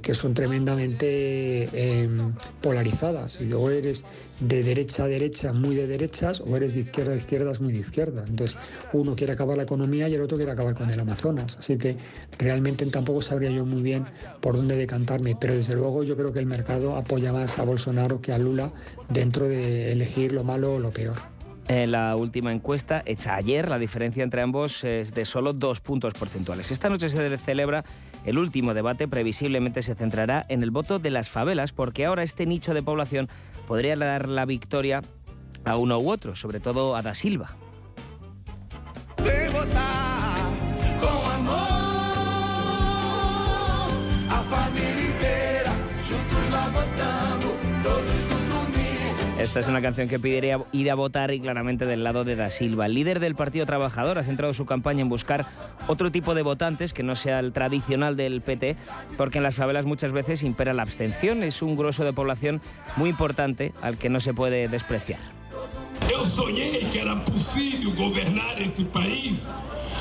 [0.00, 3.40] que, son tremendamente em, polarizadas.
[3.40, 4.04] Y o eres
[4.40, 7.80] de derecha a derecha, muy de derechas, o eres de izquierda a izquierdas, muy de
[7.80, 8.24] izquierda.
[8.28, 8.58] Entonces,
[8.92, 11.56] uno quiere acabar la economía y el otro quiere acabar con el Amazonas.
[11.58, 11.96] Así que
[12.38, 14.04] realmente tampoco sabría yo muy bien
[14.40, 15.36] por dónde decantarme.
[15.38, 18.72] Pero desde luego yo creo que el mercado apoya más a Bolsonaro que a Lula
[19.08, 21.16] dentro de elegir lo malo o lo peor.
[21.68, 26.12] En la última encuesta hecha ayer, la diferencia entre ambos es de solo dos puntos
[26.12, 26.70] porcentuales.
[26.72, 27.84] Esta noche se celebra
[28.24, 32.46] el último debate, previsiblemente se centrará en el voto de las favelas, porque ahora este
[32.46, 33.28] nicho de población
[33.66, 35.00] podría dar la victoria
[35.64, 37.56] a uno u otro, sobre todo a Da Silva.
[49.42, 52.48] Esta es una canción que pediría ir a votar y claramente del lado de Da
[52.48, 52.86] Silva.
[52.86, 55.46] El líder del Partido Trabajador ha centrado su campaña en buscar
[55.88, 58.76] otro tipo de votantes que no sea el tradicional del PT,
[59.16, 61.42] porque en las favelas muchas veces impera la abstención.
[61.42, 62.60] Es un grueso de población
[62.94, 65.41] muy importante al que no se puede despreciar.
[66.10, 69.38] Yo soñé que era posible gobernar este país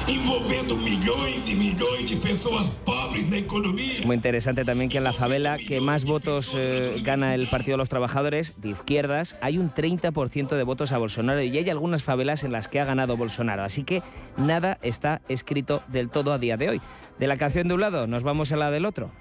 [0.08, 3.94] envolviendo millones y millones de personas pobres en la economía.
[3.94, 7.74] Es muy interesante también que en la favela que más votos eh, gana el Partido
[7.74, 12.04] de los Trabajadores, de izquierdas, hay un 30% de votos a Bolsonaro y hay algunas
[12.04, 13.64] favelas en las que ha ganado Bolsonaro.
[13.64, 14.02] Así que
[14.38, 16.82] nada está escrito del todo a día de hoy.
[17.20, 19.12] De la canción de un lado nos vamos a la del otro.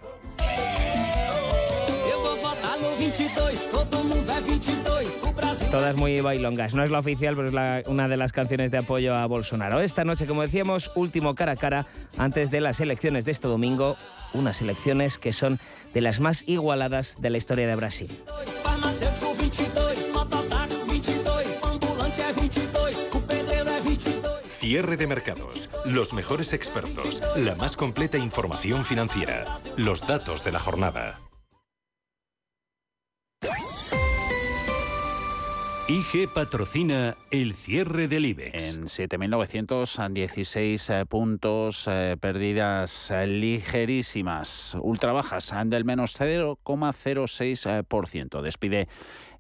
[5.71, 6.75] Todas muy bailongas.
[6.75, 7.49] No es la oficial, pero
[7.79, 9.81] es una de las canciones de apoyo a Bolsonaro.
[9.81, 11.87] Esta noche, como decíamos, último cara a cara
[12.19, 13.97] antes de las elecciones de este domingo.
[14.35, 15.61] Unas elecciones que son
[15.95, 18.11] de las más igualadas de la historia de Brasil.
[24.49, 29.45] Cierre de mercados, los mejores expertos, la más completa información financiera,
[29.77, 31.30] los datos de la jornada.
[35.91, 38.77] IG patrocina el cierre del IBEX.
[38.77, 48.41] En 7.916 eh, puntos, eh, pérdidas eh, ligerísimas, ultra bajas, del menos 0,06%.
[48.41, 48.87] Despide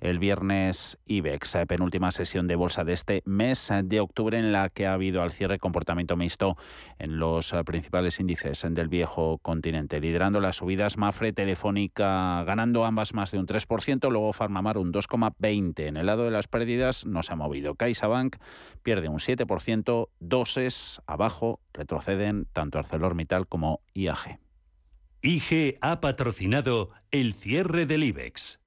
[0.00, 4.68] el viernes IBEX, eh, penúltima sesión de bolsa de este mes de octubre en la
[4.68, 6.56] que ha habido al cierre comportamiento mixto
[6.98, 13.14] en los eh, principales índices del viejo continente, liderando las subidas Mafre Telefónica ganando ambas
[13.14, 15.86] más de un 3%, luego Farmamar un 2,20%.
[15.86, 17.74] En el lado de las pérdidas no se ha movido.
[17.74, 18.36] CaixaBank
[18.82, 24.38] pierde un 7%, doses abajo retroceden tanto ArcelorMittal como IAG.
[25.22, 28.59] IG ha patrocinado el cierre del IBEX.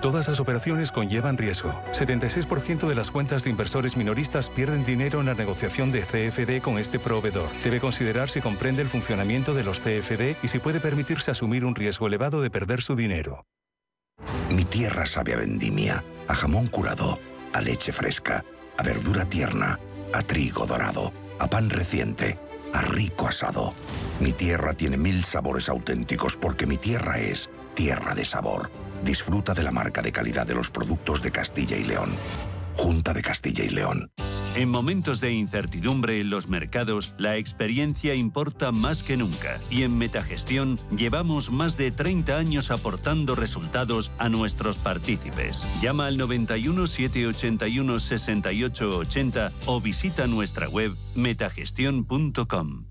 [0.00, 1.72] Todas las operaciones conllevan riesgo.
[1.90, 6.78] 76% de las cuentas de inversores minoristas pierden dinero en la negociación de CFD con
[6.78, 7.48] este proveedor.
[7.64, 11.74] Debe considerar si comprende el funcionamiento de los CFD y si puede permitirse asumir un
[11.74, 13.44] riesgo elevado de perder su dinero.
[14.50, 17.18] Mi tierra sabe a vendimia, a jamón curado,
[17.52, 18.44] a leche fresca,
[18.76, 19.80] a verdura tierna,
[20.14, 22.38] a trigo dorado, a pan reciente,
[22.72, 23.74] a rico asado.
[24.20, 28.70] Mi tierra tiene mil sabores auténticos porque mi tierra es tierra de sabor.
[29.04, 32.10] Disfruta de la marca de calidad de los productos de Castilla y León.
[32.74, 34.10] Junta de Castilla y León.
[34.54, 39.60] En momentos de incertidumbre en los mercados, la experiencia importa más que nunca.
[39.70, 45.64] Y en Metagestión llevamos más de 30 años aportando resultados a nuestros partícipes.
[45.80, 52.87] Llama al 91 781 68 80 o visita nuestra web metagestión.com.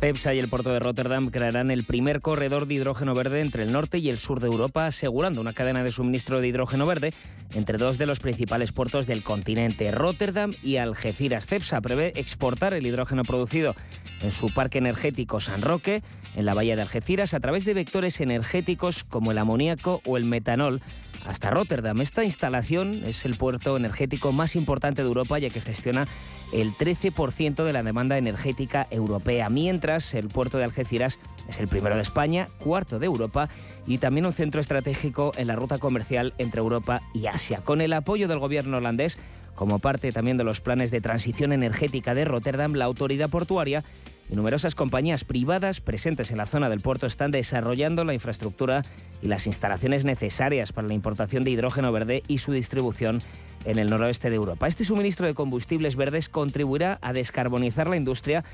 [0.00, 3.72] CEPSA y el puerto de Rotterdam crearán el primer corredor de hidrógeno verde entre el
[3.72, 7.12] norte y el sur de Europa, asegurando una cadena de suministro de hidrógeno verde
[7.54, 11.46] entre dos de los principales puertos del continente, Rotterdam y Algeciras.
[11.46, 13.74] CEPSA prevé exportar el hidrógeno producido
[14.22, 16.02] en su parque energético San Roque,
[16.36, 20.24] en la bahía de Algeciras, a través de vectores energéticos como el amoníaco o el
[20.24, 20.80] metanol
[21.26, 22.00] hasta Rotterdam.
[22.00, 26.06] Esta instalación es el puerto energético más importante de Europa ya que gestiona
[26.52, 31.18] el 13% de la demanda energética europea, mientras el puerto de Algeciras
[31.48, 33.48] es el primero de España, cuarto de Europa
[33.86, 37.60] y también un centro estratégico en la ruta comercial entre Europa y Asia.
[37.62, 39.18] Con el apoyo del gobierno holandés,
[39.60, 43.84] como parte también de los planes de transición energética de Rotterdam, la autoridad portuaria
[44.30, 48.80] y numerosas compañías privadas presentes en la zona del puerto están desarrollando la infraestructura
[49.20, 53.20] y las instalaciones necesarias para la importación de hidrógeno verde y su distribución
[53.66, 54.66] en el noroeste de Europa.
[54.66, 58.44] Este suministro de combustibles verdes contribuirá a descarbonizar la industria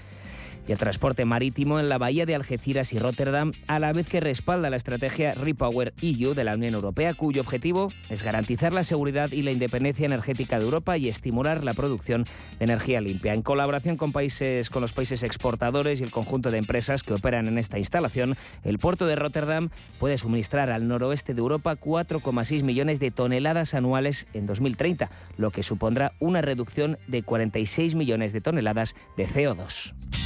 [0.66, 4.20] y el transporte marítimo en la bahía de Algeciras y Rotterdam, a la vez que
[4.20, 9.30] respalda la estrategia Repower EU de la Unión Europea, cuyo objetivo es garantizar la seguridad
[9.32, 12.24] y la independencia energética de Europa y estimular la producción
[12.58, 13.34] de energía limpia.
[13.34, 17.48] En colaboración con países con los países exportadores y el conjunto de empresas que operan
[17.48, 23.00] en esta instalación, el puerto de Rotterdam puede suministrar al noroeste de Europa 4,6 millones
[23.00, 28.94] de toneladas anuales en 2030, lo que supondrá una reducción de 46 millones de toneladas
[29.16, 30.25] de CO2.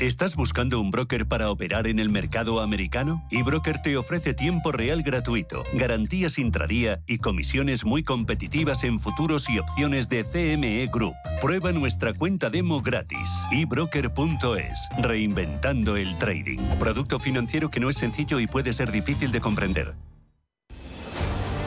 [0.00, 3.26] ¿Estás buscando un broker para operar en el mercado americano?
[3.30, 9.58] eBroker te ofrece tiempo real gratuito, garantías intradía y comisiones muy competitivas en futuros y
[9.58, 11.14] opciones de CME Group.
[11.40, 13.30] Prueba nuestra cuenta demo gratis.
[13.50, 14.88] ebroker.es.
[14.98, 16.58] Reinventando el trading.
[16.78, 19.94] Producto financiero que no es sencillo y puede ser difícil de comprender.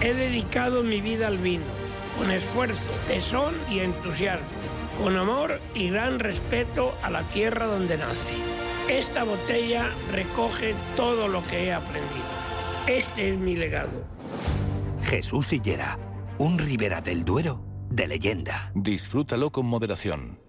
[0.02, 1.66] He dedicado mi vida al vino,
[2.18, 4.59] con esfuerzo, tesón y entusiasmo
[5.00, 8.36] con amor y gran respeto a la tierra donde nace.
[8.90, 12.26] Esta botella recoge todo lo que he aprendido.
[12.88, 14.04] Este es mi legado.
[15.04, 15.98] Jesús Higuera,
[16.38, 18.72] un Ribera del Duero de leyenda.
[18.76, 20.49] Disfrútalo con moderación.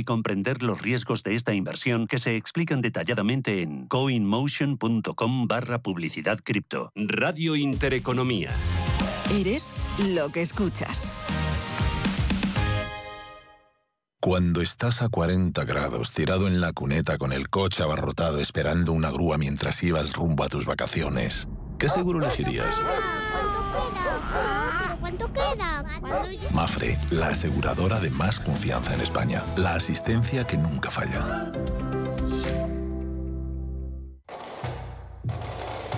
[0.03, 6.91] comprender los riesgos de esta inversión que se explican detalladamente en coinmotion.com barra publicidad cripto.
[6.95, 8.51] Radio Intereconomía.
[9.31, 11.15] Eres lo que escuchas.
[14.19, 19.09] Cuando estás a 40 grados tirado en la cuneta con el coche abarrotado esperando una
[19.09, 21.47] grúa mientras ibas rumbo a tus vacaciones,
[21.79, 22.79] ¿qué seguro elegirías?
[26.51, 29.43] Mafre, la aseguradora de más confianza en España.
[29.57, 31.51] La asistencia que nunca falla.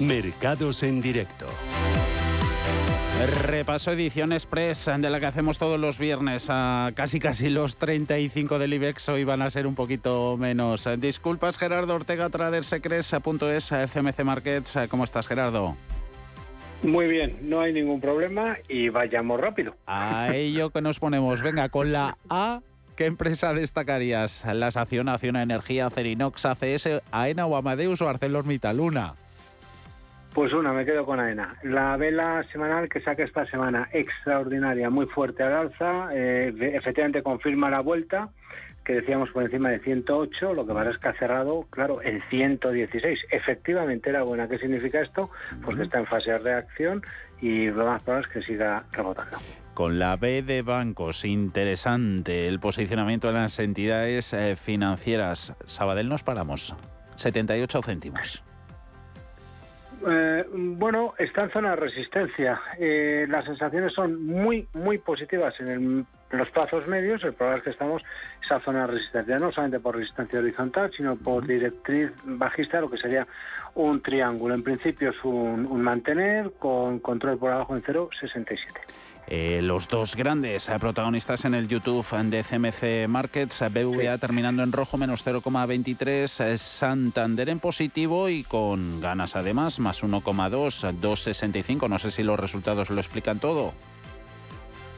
[0.00, 1.46] Mercados en directo.
[3.46, 8.58] Repaso edición express de la que hacemos todos los viernes a casi casi los 35
[8.58, 9.10] del IBEX.
[9.10, 10.88] Hoy van a ser un poquito menos.
[10.98, 14.78] Disculpas Gerardo Ortega, Tradersecres.es, CMC Markets.
[14.88, 15.76] ¿Cómo estás Gerardo?
[16.82, 19.76] Muy bien, no hay ningún problema y vayamos rápido.
[19.86, 21.42] A ello que nos ponemos.
[21.42, 22.60] Venga, con la A
[23.00, 24.44] ¿Qué empresa destacarías?
[24.52, 28.78] ¿Las Acción, Acción Energía, Cerinox, ACS, AENA o Amadeus o ArcelorMittal?
[28.78, 29.14] Una.
[30.34, 31.56] Pues una, me quedo con AENA.
[31.64, 37.68] La vela semanal que saca esta semana, extraordinaria, muy fuerte al alza, eh, efectivamente confirma
[37.68, 38.28] la vuelta,
[38.84, 42.22] que decíamos por encima de 108, lo que pasa es que ha cerrado, claro, en
[42.30, 43.18] 116.
[43.30, 44.48] Efectivamente era buena.
[44.48, 45.30] ¿Qué significa esto?
[45.64, 47.02] Pues que está en fase de reacción
[47.40, 49.38] y lo más probable es que siga rebotando.
[49.74, 55.54] Con la B de bancos, interesante el posicionamiento de las entidades eh, financieras.
[55.64, 56.74] Sabadell nos paramos,
[57.16, 58.44] 78 céntimos.
[60.08, 62.60] Eh, bueno, está en zona de resistencia.
[62.78, 67.22] Eh, las sensaciones son muy, muy positivas en, los plazos medios.
[67.24, 70.90] El problema es que estamos en esa zona de resistencia, no solamente por resistencia horizontal,
[70.96, 73.26] sino por directriz bajista, lo que sería
[73.74, 74.54] un triángulo.
[74.54, 78.56] En principio es un, mantener con control por abajo en 0,67.
[79.26, 84.72] Eh, los dos grandes eh, protagonistas en el YouTube de CMC Markets, BVA terminando en
[84.72, 91.88] rojo menos 0,23, Santander en positivo y con ganas además, más 1,2, 2,65.
[91.88, 93.72] No sé si los resultados lo explican todo.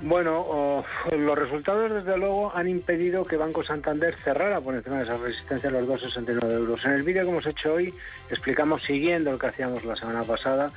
[0.05, 5.17] Bueno, los resultados desde luego han impedido que Banco Santander cerrara por encima de esa
[5.17, 6.85] resistencia a los 2,69 euros.
[6.85, 7.95] En el vídeo que hemos hecho hoy
[8.29, 10.73] explicamos, siguiendo lo que hacíamos la semana pasada,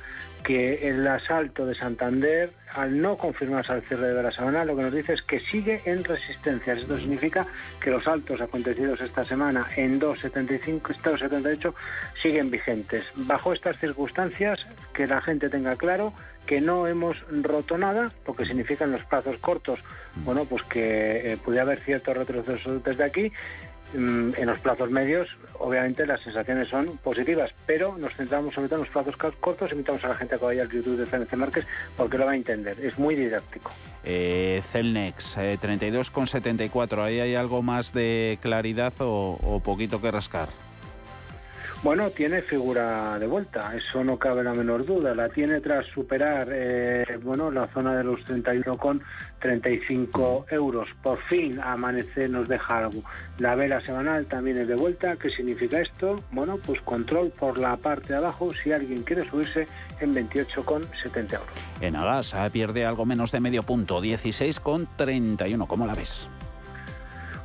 [0.46, 4.82] que el asalto de Santander, al no confirmarse al cierre de la semana, lo que
[4.82, 6.74] nos dice es que sigue en resistencia.
[6.74, 7.44] Esto significa
[7.80, 11.74] que los altos acontecidos esta semana en 2,75, 2,78
[12.22, 13.10] siguen vigentes.
[13.16, 16.12] Bajo estas circunstancias, que la gente tenga claro
[16.46, 19.80] que no hemos roto nada, lo que significa en los plazos cortos,
[20.24, 23.32] bueno, pues que eh, haber cierto retroceso desde aquí.
[23.94, 25.28] Mm, en los plazos medios,
[25.58, 29.72] obviamente las sensaciones son positivas, pero nos centramos sobre todo en los plazos cortos.
[29.72, 31.66] Invitamos a la gente a que vaya al YouTube de CNC Márquez
[31.96, 32.78] porque lo va a entender.
[32.80, 33.70] Es muy didáctico.
[34.04, 37.02] Eh, Celnex, eh, 32,74.
[37.02, 40.48] ¿Ahí hay algo más de claridad o poquito que rascar?
[41.82, 45.14] Bueno, tiene figura de vuelta, eso no cabe la menor duda.
[45.14, 50.88] La tiene tras superar eh, bueno, la zona de los 31,35 euros.
[51.02, 53.02] Por fin, Amanecer nos deja algo.
[53.38, 55.16] La vela semanal también es de vuelta.
[55.16, 56.16] ¿Qué significa esto?
[56.32, 59.68] Bueno, pues control por la parte de abajo si alguien quiere subirse
[60.00, 61.46] en 28,70 euros.
[61.80, 65.66] En Agas pierde algo menos de medio punto, 16,31.
[65.66, 66.30] ¿Cómo la ves?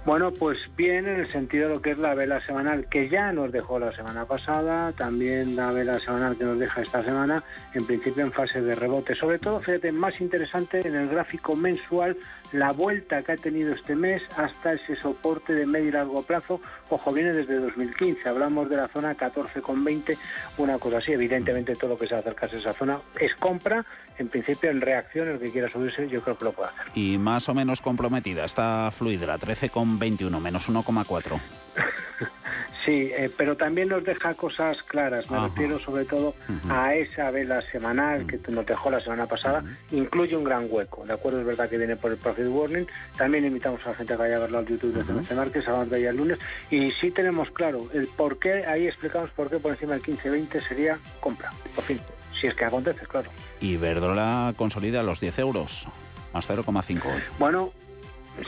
[0.03, 3.31] Bueno, pues bien en el sentido de lo que es la vela semanal que ya
[3.31, 7.43] nos dejó la semana pasada, también la vela semanal que nos deja esta semana,
[7.75, 9.13] en principio en fase de rebote.
[9.13, 12.17] Sobre todo, fíjate, más interesante en el gráfico mensual
[12.51, 16.59] la vuelta que ha tenido este mes hasta ese soporte de medio y largo plazo.
[16.89, 20.17] Ojo, viene desde 2015, hablamos de la zona 14,20,
[20.57, 21.13] una cosa así.
[21.13, 23.85] Evidentemente, todo lo que se acercase a esa zona es compra.
[24.21, 26.85] En principio, en reacción, el que quiera subirse, yo creo que lo puede hacer.
[26.93, 31.39] Y más o menos comprometida está Fluidra, 13,21, menos 1,4.
[32.85, 35.29] Sí, eh, pero también nos deja cosas claras.
[35.29, 36.33] Me refiero sobre todo
[36.67, 39.63] a esa vela semanal que nos dejó la semana pasada.
[39.91, 41.41] Incluye un gran hueco, ¿de acuerdo?
[41.41, 42.87] Es verdad que viene por el Profit Warning.
[43.17, 45.67] También invitamos a la gente a que vaya a verlo al YouTube de CMC Marques,
[45.67, 46.39] a de el lunes.
[46.71, 50.67] Y sí tenemos claro el por qué, ahí explicamos por qué por encima del 15-20
[50.67, 51.99] sería compra, por fin.
[52.41, 53.29] Si es que acontece, claro.
[53.59, 55.87] Y Verdola consolida los 10 euros,
[56.33, 57.21] más 0,5 hoy.
[57.37, 57.71] Bueno,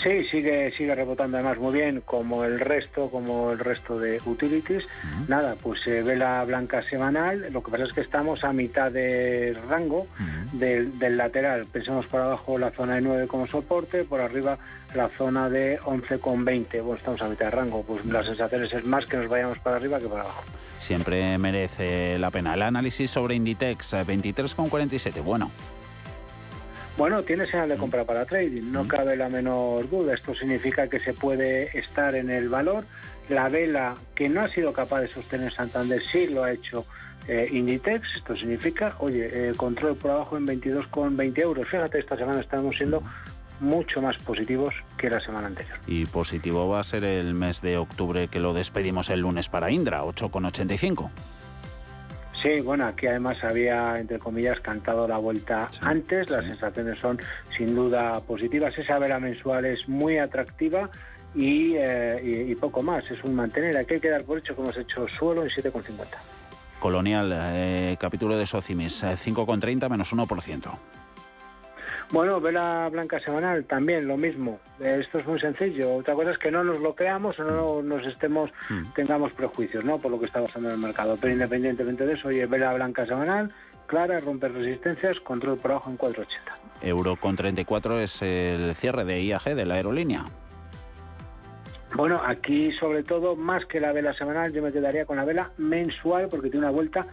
[0.01, 4.83] Sí, sigue, sigue rebotando además muy bien, como el resto, como el resto de utilities.
[5.27, 7.45] Nada, pues se ve la blanca semanal.
[7.51, 10.07] Lo que pasa es que estamos a mitad de rango
[10.53, 11.65] del, lateral.
[11.65, 14.57] Pensamos por abajo la zona de 9 como soporte, por arriba
[14.95, 16.81] la zona de 11,20.
[16.81, 17.83] Bueno, estamos a mitad de rango.
[17.83, 20.43] Pues las sensaciones es más que nos vayamos para arriba que para abajo.
[20.79, 22.53] Siempre merece la pena.
[22.53, 25.21] El análisis sobre Inditex, 23,47.
[25.21, 25.51] Bueno.
[26.97, 30.13] Bueno, tiene señal de compra para trading, no cabe la menor duda.
[30.13, 32.85] Esto significa que se puede estar en el valor.
[33.29, 36.85] La vela que no ha sido capaz de sostener Santander sí lo ha hecho
[37.27, 38.05] eh, Inditex.
[38.17, 41.67] Esto significa, oye, eh, control por abajo en 22,20 euros.
[41.67, 43.01] Fíjate, esta semana estamos siendo
[43.59, 45.77] mucho más positivos que la semana anterior.
[45.87, 49.71] Y positivo va a ser el mes de octubre que lo despedimos el lunes para
[49.71, 51.09] Indra, 8,85.
[52.43, 56.29] Sí, bueno, aquí además había, entre comillas, cantado la vuelta antes.
[56.29, 57.17] Las sensaciones son
[57.57, 58.77] sin duda positivas.
[58.77, 60.89] Esa vela mensual es muy atractiva
[61.33, 63.09] y, eh, y, poco más.
[63.09, 63.77] Es un mantener.
[63.77, 66.17] Aquí hay que dar por hecho que hemos hecho suelo en 7,50.
[66.81, 70.77] Colonial, eh, capítulo de Socimis, 5,30 eh, menos 1%.
[72.13, 74.59] Bueno, vela blanca semanal también lo mismo.
[74.79, 75.95] Esto es muy sencillo.
[75.95, 78.93] Otra cosa es que no nos lo creamos o no nos estemos, hmm.
[78.93, 79.97] tengamos prejuicios, ¿no?
[79.97, 81.17] Por lo que está pasando en el mercado.
[81.19, 83.51] Pero independientemente de eso, oye, vela blanca semanal,
[83.87, 86.27] clara, romper resistencias, control por abajo en 4.80.
[86.83, 90.23] Euro con 34 es el cierre de IAG de la aerolínea.
[91.95, 95.51] Bueno, aquí sobre todo, más que la vela semanal, yo me quedaría con la vela
[95.57, 97.07] mensual porque tiene una vuelta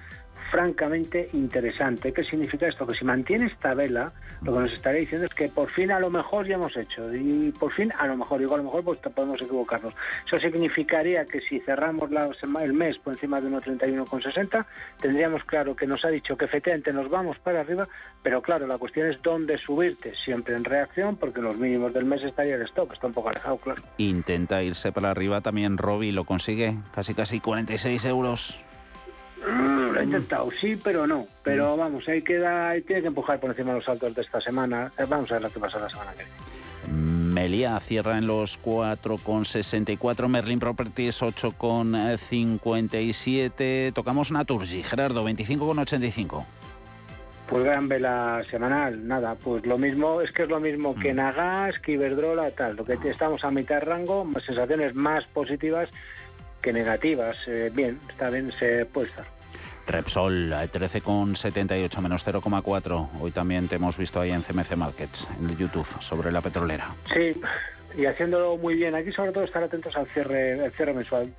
[0.51, 2.13] francamente interesante.
[2.13, 2.87] ¿Qué significa esto?
[2.87, 6.01] Que si mantiene esta vela, lo que nos estaría diciendo es que por fin a
[6.01, 7.13] lo mejor ya hemos hecho.
[7.15, 9.95] Y por fin a lo mejor, digo a lo mejor pues podemos equivocarnos.
[10.27, 12.29] Eso significaría que si cerramos la,
[12.63, 14.65] el mes por encima de 1,31,60,
[15.01, 17.87] tendríamos claro que nos ha dicho que efectivamente nos vamos para arriba,
[18.23, 22.23] pero claro, la cuestión es dónde subirte, siempre en reacción, porque los mínimos del mes
[22.25, 23.83] estaría el stop, está un poco alejado, claro.
[23.99, 28.61] Intenta irse para arriba también Robbie, lo consigue, casi casi 46 euros.
[29.47, 31.27] Mm, lo he intentado, sí, pero no.
[31.43, 31.79] Pero mm.
[31.79, 34.91] vamos, ahí queda, ahí tiene que empujar por encima de los saltos de esta semana.
[34.99, 36.33] Eh, vamos a ver lo que pasa la semana que viene.
[37.35, 43.93] Melia cierra en los 4,64, Merlin Properties 8,57.
[43.93, 46.47] Tocamos Naturgy, Gerardo, 25,85.
[47.49, 51.17] Pues gran vela semanal, nada, pues lo mismo, es que es lo mismo que mm.
[51.17, 52.77] Nagas, que Iberdrola, tal.
[52.77, 55.91] Lo que estamos a mitad rango, sensaciones más positivas
[56.63, 57.37] que negativas.
[57.47, 59.40] Eh, bien, está bien, se puede estar.
[59.91, 63.09] Repsol, 13,78 eh, menos 0,4.
[63.21, 66.95] Hoy también te hemos visto ahí en CMC Markets, en YouTube, sobre la petrolera.
[67.13, 67.41] Sí,
[67.97, 68.95] y haciéndolo muy bien.
[68.95, 71.33] Aquí sobre todo estar atentos al cierre, el cierre mensual.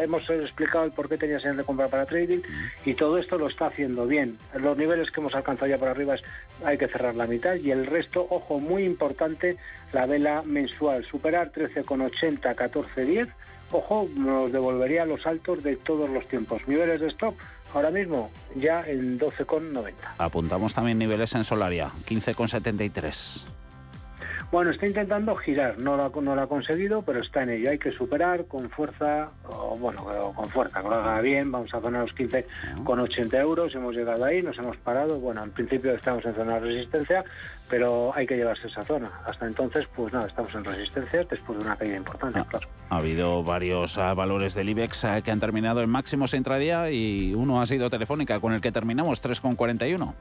[0.00, 2.40] hemos explicado el por qué tenía señal de compra para trading
[2.84, 4.38] y todo esto lo está haciendo bien.
[4.54, 6.22] Los niveles que hemos alcanzado ya por arriba es,
[6.64, 9.56] hay que cerrar la mitad y el resto, ojo, muy importante,
[9.92, 13.28] la vela mensual, superar 13,80, 14,10
[13.74, 16.66] ojo, nos devolvería los altos de todos los tiempos.
[16.66, 17.34] Niveles de stop,
[17.74, 19.92] ahora mismo ya en 12,90.
[20.18, 23.44] Apuntamos también niveles en Solaria, 15,73.
[24.54, 27.70] Bueno, está intentando girar, no lo, no lo ha conseguido, pero está en ello.
[27.70, 31.50] Hay que superar con fuerza, o bueno, con fuerza, que lo haga bien.
[31.50, 32.46] Vamos a zonar los 15
[32.84, 33.74] con 80 euros.
[33.74, 35.18] Hemos llegado ahí, nos hemos parado.
[35.18, 37.24] Bueno, en principio estamos en zona de resistencia,
[37.68, 39.10] pero hay que llevarse esa zona.
[39.26, 43.42] Hasta entonces, pues nada, estamos en resistencia después de una caída importante, ah, Ha habido
[43.42, 47.66] varios ah, valores del IBEX ah, que han terminado en máximos intradía y uno ha
[47.66, 50.14] sido Telefónica, con el que terminamos 3,41.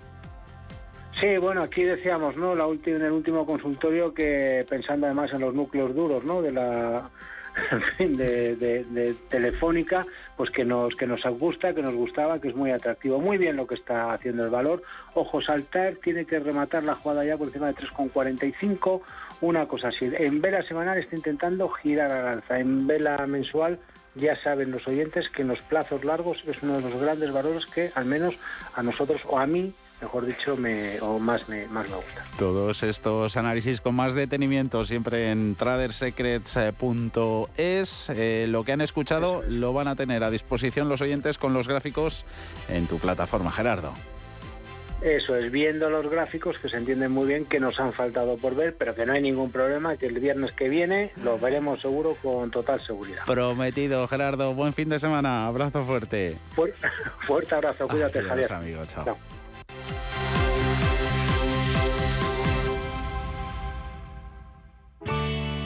[1.23, 2.53] Sí, bueno, aquí decíamos, ¿no?
[2.53, 6.41] La en el último consultorio que pensando además en los núcleos duros, ¿no?
[6.41, 7.09] De la
[7.97, 10.05] de, Telefónica,
[10.35, 13.21] pues que nos que nos gusta, que nos gustaba, que es muy atractivo.
[13.21, 14.83] Muy bien lo que está haciendo el valor.
[15.13, 19.01] Ojo, saltar, tiene que rematar la jugada ya por encima de 3,45.
[19.39, 20.11] Una cosa así.
[20.17, 22.59] En vela semanal está intentando girar a alza.
[22.59, 23.79] En vela mensual
[24.15, 27.65] ya saben los oyentes que en los plazos largos es uno de los grandes valores
[27.67, 28.35] que al menos
[28.75, 29.73] a nosotros o a mí
[30.03, 32.25] mejor dicho, me, o más me, más me gusta.
[32.37, 38.09] Todos estos análisis con más detenimiento siempre en tradersecrets.es.
[38.09, 41.67] Eh, lo que han escuchado lo van a tener a disposición los oyentes con los
[41.67, 42.25] gráficos
[42.69, 43.93] en tu plataforma, Gerardo.
[45.01, 48.55] Eso es, viendo los gráficos que se entienden muy bien que nos han faltado por
[48.55, 52.15] ver, pero que no hay ningún problema, que el viernes que viene los veremos seguro
[52.21, 53.23] con total seguridad.
[53.25, 54.53] Prometido, Gerardo.
[54.53, 55.47] Buen fin de semana.
[55.47, 56.37] Abrazo fuerte.
[57.19, 57.87] fuerte abrazo.
[57.87, 58.53] Cuídate, Adiós, Javier.
[58.53, 58.85] amigo.
[58.85, 59.17] chao.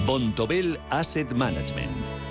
[0.07, 2.06] Bontobel Asset Management.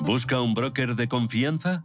[0.00, 1.84] ¿Busca un broker de confianza?